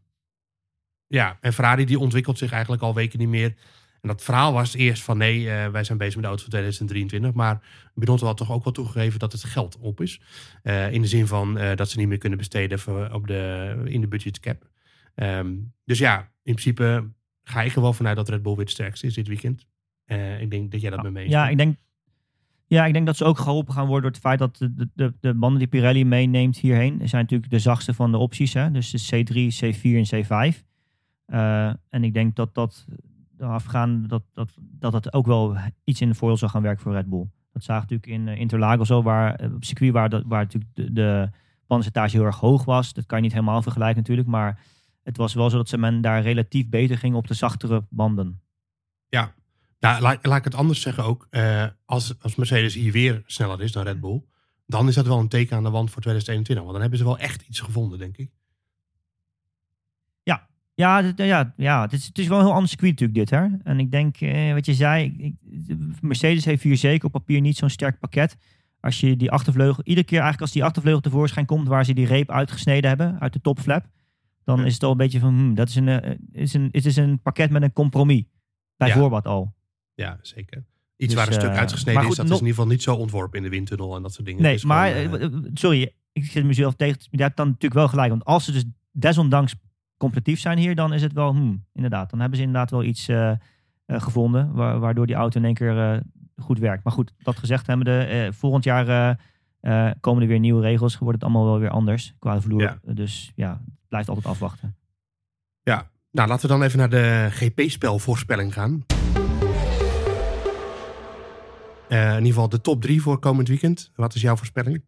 [1.07, 3.55] ja, en Ferrari die ontwikkelt zich eigenlijk al weken niet meer.
[4.01, 6.51] En dat verhaal was eerst van nee, eh, wij zijn bezig met de auto van
[6.51, 7.33] 2023.
[7.33, 7.61] Maar
[7.95, 10.21] Binotto had toch ook wel toegegeven dat het geld op is.
[10.63, 13.75] Eh, in de zin van eh, dat ze niet meer kunnen besteden voor, op de,
[13.85, 14.41] in de budget
[15.15, 17.11] Ehm, dus ja, in principe
[17.43, 19.67] ga ik er wel vanuit dat Red Bull weer het sterkste is dit weekend.
[20.05, 21.77] Eh, ik denk dat jij dat met me eens Ja, ik denk,
[22.67, 24.91] ja, ik denk dat ze ook geholpen gaan worden door het feit dat de, de,
[24.95, 28.53] de, de banden die Pirelli meeneemt hierheen, zijn natuurlijk de zachtste van de opties.
[28.53, 28.71] Hè?
[28.71, 30.63] Dus de C3, C4 en C5.
[31.27, 32.87] Eh, en ik denk dat dat
[33.39, 36.93] afgaan dat, dat, dat het ook wel iets in de voordeel zou gaan werken voor
[36.93, 37.27] Red Bull.
[37.53, 40.43] Dat zagen we natuurlijk in uh, Interlagos zo, waar eh, op circuit waar, dat, waar
[40.43, 41.31] natuurlijk de, de
[41.93, 42.93] heel erg hoog was.
[42.93, 44.61] Dat kan je niet helemaal vergelijken natuurlijk, maar
[45.03, 48.41] het was wel zo dat ze men daar relatief beter ging op de zachtere banden.
[49.09, 49.35] Ja,
[49.81, 51.27] nou, laat, laat ik het anders zeggen ook.
[51.31, 54.23] Eh, als, als Mercedes hier weer sneller is dan Red Bull,
[54.67, 56.57] dan is dat wel een teken aan de wand voor 2021.
[56.65, 58.31] Want dan hebben ze wel echt iets gevonden, denk ik.
[60.81, 63.31] Ja, dit- ja, ja het, is, het is wel een heel ander circuit natuurlijk dit.
[63.39, 63.47] Hè?
[63.65, 65.35] En ik denk, eh, wat je zei, ik,
[66.01, 68.37] Mercedes heeft hier zeker op papier niet zo'n sterk pakket.
[68.81, 72.07] Als je die achtervleugel, iedere keer eigenlijk als die achtervleugel tevoorschijn komt waar ze die
[72.07, 73.87] reep uitgesneden hebben, uit de topflap,
[74.45, 74.65] dan Ja.
[74.65, 76.97] is het al een beetje van, hmm, dat is een, eh, is een, het is
[76.97, 78.25] een pakket met een compromis.
[78.77, 79.55] Bijvoorbeeld al.
[79.95, 80.65] Ja, zeker.
[80.97, 82.61] Iets Dus, waar een stuk eh, uitgesneden maar is, goed, dat nog- is in ieder
[82.63, 84.43] geval niet zo ontworpen in de windtunnel en dat soort dingen.
[84.43, 86.99] Nee, maar, eh, sorry, ik zit mezelf tegen.
[86.99, 88.11] te- Je hebt dan natuurlijk wel gelijk.
[88.11, 89.55] Want als ze dus desondanks
[89.97, 92.11] competitief zijn hier, dan is het wel, hmm, inderdaad.
[92.11, 93.09] Dan hebben ze inderdaad wel iets
[93.87, 96.03] gevonden, wa- waardoor die auto in één keer
[96.37, 96.85] goed werkt.
[96.85, 99.19] Maar goed, dat gezegd hebben de volgend jaar
[100.01, 100.99] komen er weer nieuwe regels.
[100.99, 102.61] Wordt het allemaal wel weer anders qua vloer.
[102.63, 102.79] Ja.
[102.95, 103.61] Dus ja,
[103.91, 104.77] blijft altijd afwachten.
[105.63, 105.91] ja.
[106.13, 108.85] Nou, laten we dan even naar de GP-spelvoorspelling gaan.
[111.89, 113.91] Eh, in ieder geval de top drie voor komend weekend.
[113.95, 114.83] Wat is jouw voorspelling?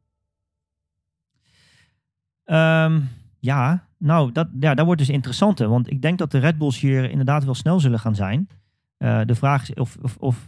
[2.45, 3.01] Ehm,
[3.41, 5.59] ja, nou, dat, ja, dat wordt dus interessant.
[5.59, 8.49] hè, Want ik denk dat de Red Bulls hier inderdaad wel snel zullen gaan zijn.
[8.97, 10.47] Eh, de vraag is of, of, of,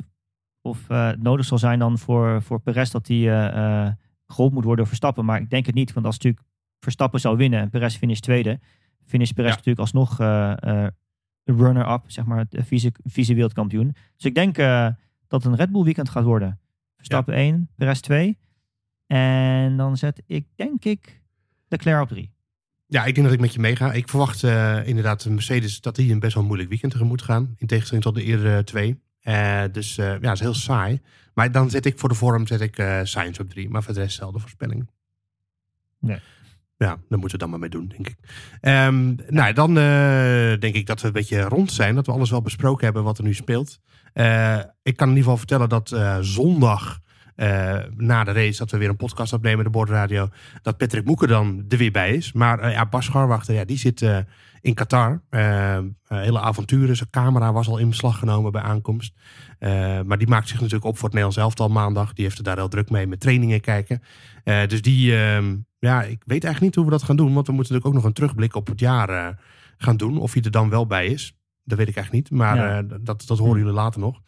[0.62, 3.92] of eh, het nodig zal zijn dan voor, voor Perez dat hij eh, eh,
[4.26, 5.24] geholpen moet worden door Verstappen.
[5.24, 6.46] Maar ik denk het niet, want als natuurlijk
[6.84, 8.60] Verstappen zou winnen en Perez finish tweede,
[9.06, 9.54] finish Perez Ja.
[9.56, 10.88] natuurlijk alsnog eh, eh,
[11.44, 13.94] runner-up, zeg maar, de vice, vice wereldkampioen.
[14.16, 14.88] Dus ik denk eh,
[15.28, 16.60] dat het een Red Bull weekend gaat worden.
[16.96, 18.38] Verstappen 1, Perez 2.
[19.06, 21.22] En dan zet ik, denk ik,
[21.68, 22.32] Leclerc op 3.
[22.86, 23.92] Ja, ik denk dat ik met je meega.
[23.92, 27.54] Ik verwacht eh, inderdaad de Mercedes dat die een best wel moeilijk weekend tegemoet gaan.
[27.58, 29.00] In tegenstelling tot de eerdere twee.
[29.20, 31.00] Eh, dus eh, ja, het is heel saai.
[31.34, 33.68] Maar dan zet ik voor de vorm zet ik eh Sainz op drie.
[33.68, 34.88] Maar voor de rest dezelfde voorspelling.
[35.98, 36.18] Nee.
[36.84, 38.16] Ja, daar moeten we dan maar mee doen, denk ik.
[38.60, 41.94] Ehm, Nou, dan eh, denk ik dat we een beetje rond zijn.
[41.94, 43.80] Dat we alles wel besproken hebben wat er nu speelt.
[44.12, 47.02] Eh, ik kan in ieder geval vertellen dat eh, zondag
[47.96, 50.28] na de race, dat we weer een podcast opnemen, de bordradio,
[50.62, 52.32] dat Patrick Moeker dan er weer bij is.
[52.32, 54.02] Maar ja, Bas Scharwachter, ja, die zit
[54.64, 55.22] in Qatar.
[55.30, 59.14] Eh, eh, hele avonturen, zijn camera was al in beslag genomen bij aankomst.
[60.04, 62.12] Maar die maakt zich natuurlijk op voor het Nederlands elftal maandag.
[62.12, 64.02] Die heeft er daar heel druk mee met trainingen kijken.
[64.44, 67.34] Dus die, ehm, ja, ik weet eigenlijk niet hoe we dat gaan doen.
[67.34, 69.28] Want we moeten natuurlijk ook nog een terugblik op het jaar eh,
[69.76, 70.18] gaan doen.
[70.18, 71.36] Of hij er dan wel bij is.
[71.64, 72.38] Dat weet ik eigenlijk niet.
[72.38, 72.78] Maar Ja.
[72.78, 74.20] eh, dat, dat horen jullie later nog.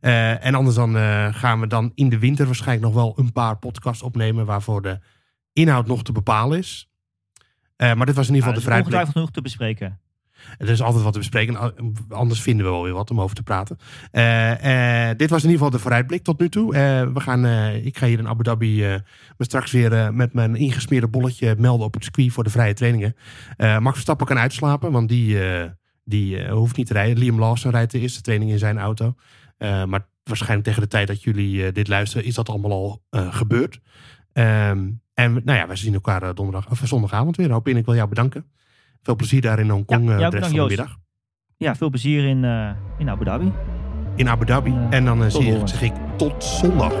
[0.00, 0.94] Eh, en anders dan
[1.34, 4.46] gaan we dan in de winter waarschijnlijk nog wel een paar podcasts opnemen.
[4.46, 4.98] Waarvoor de
[5.52, 6.88] inhoud nog te bepalen is.
[7.76, 8.76] Maar dit was in ieder geval de vrijblik.
[8.84, 10.00] ongetwijfeld genoeg te bespreken.
[10.58, 11.74] Er is altijd wat te bespreken.
[12.08, 13.78] Anders vinden we wel weer wat om over te praten.
[14.10, 16.74] Eh, eh, dit was in ieder geval de vooruitblik tot nu toe.
[16.74, 18.80] Eh, we gaan, ik ga hier in Abu Dhabi
[19.36, 23.16] me straks weer met mijn ingesmeerde bolletje melden op het circuit voor de vrije trainingen.
[23.56, 25.38] Max Verstappen kan uitslapen, want die,
[26.04, 27.18] die hoeft niet te rijden.
[27.18, 29.14] Liam Lawson rijdt de eerste training in zijn auto.
[29.58, 33.80] Maar waarschijnlijk tegen de tijd dat jullie dit luisteren is dat allemaal al gebeurd.
[34.32, 37.50] Ehm, en nou ja, wij zien elkaar donderdag, of zondagavond weer.
[37.50, 38.46] Hopin, ik wil jou bedanken.
[39.04, 40.96] Veel plezier daar in Hongkong Ja, eh, de rest van de middag.
[41.56, 43.52] Ja, veel plezier in, eh, in Abu Dhabi.
[44.16, 44.70] In Abu Dhabi.
[44.70, 46.92] Eh, en dan zie zeg ik tot zondag.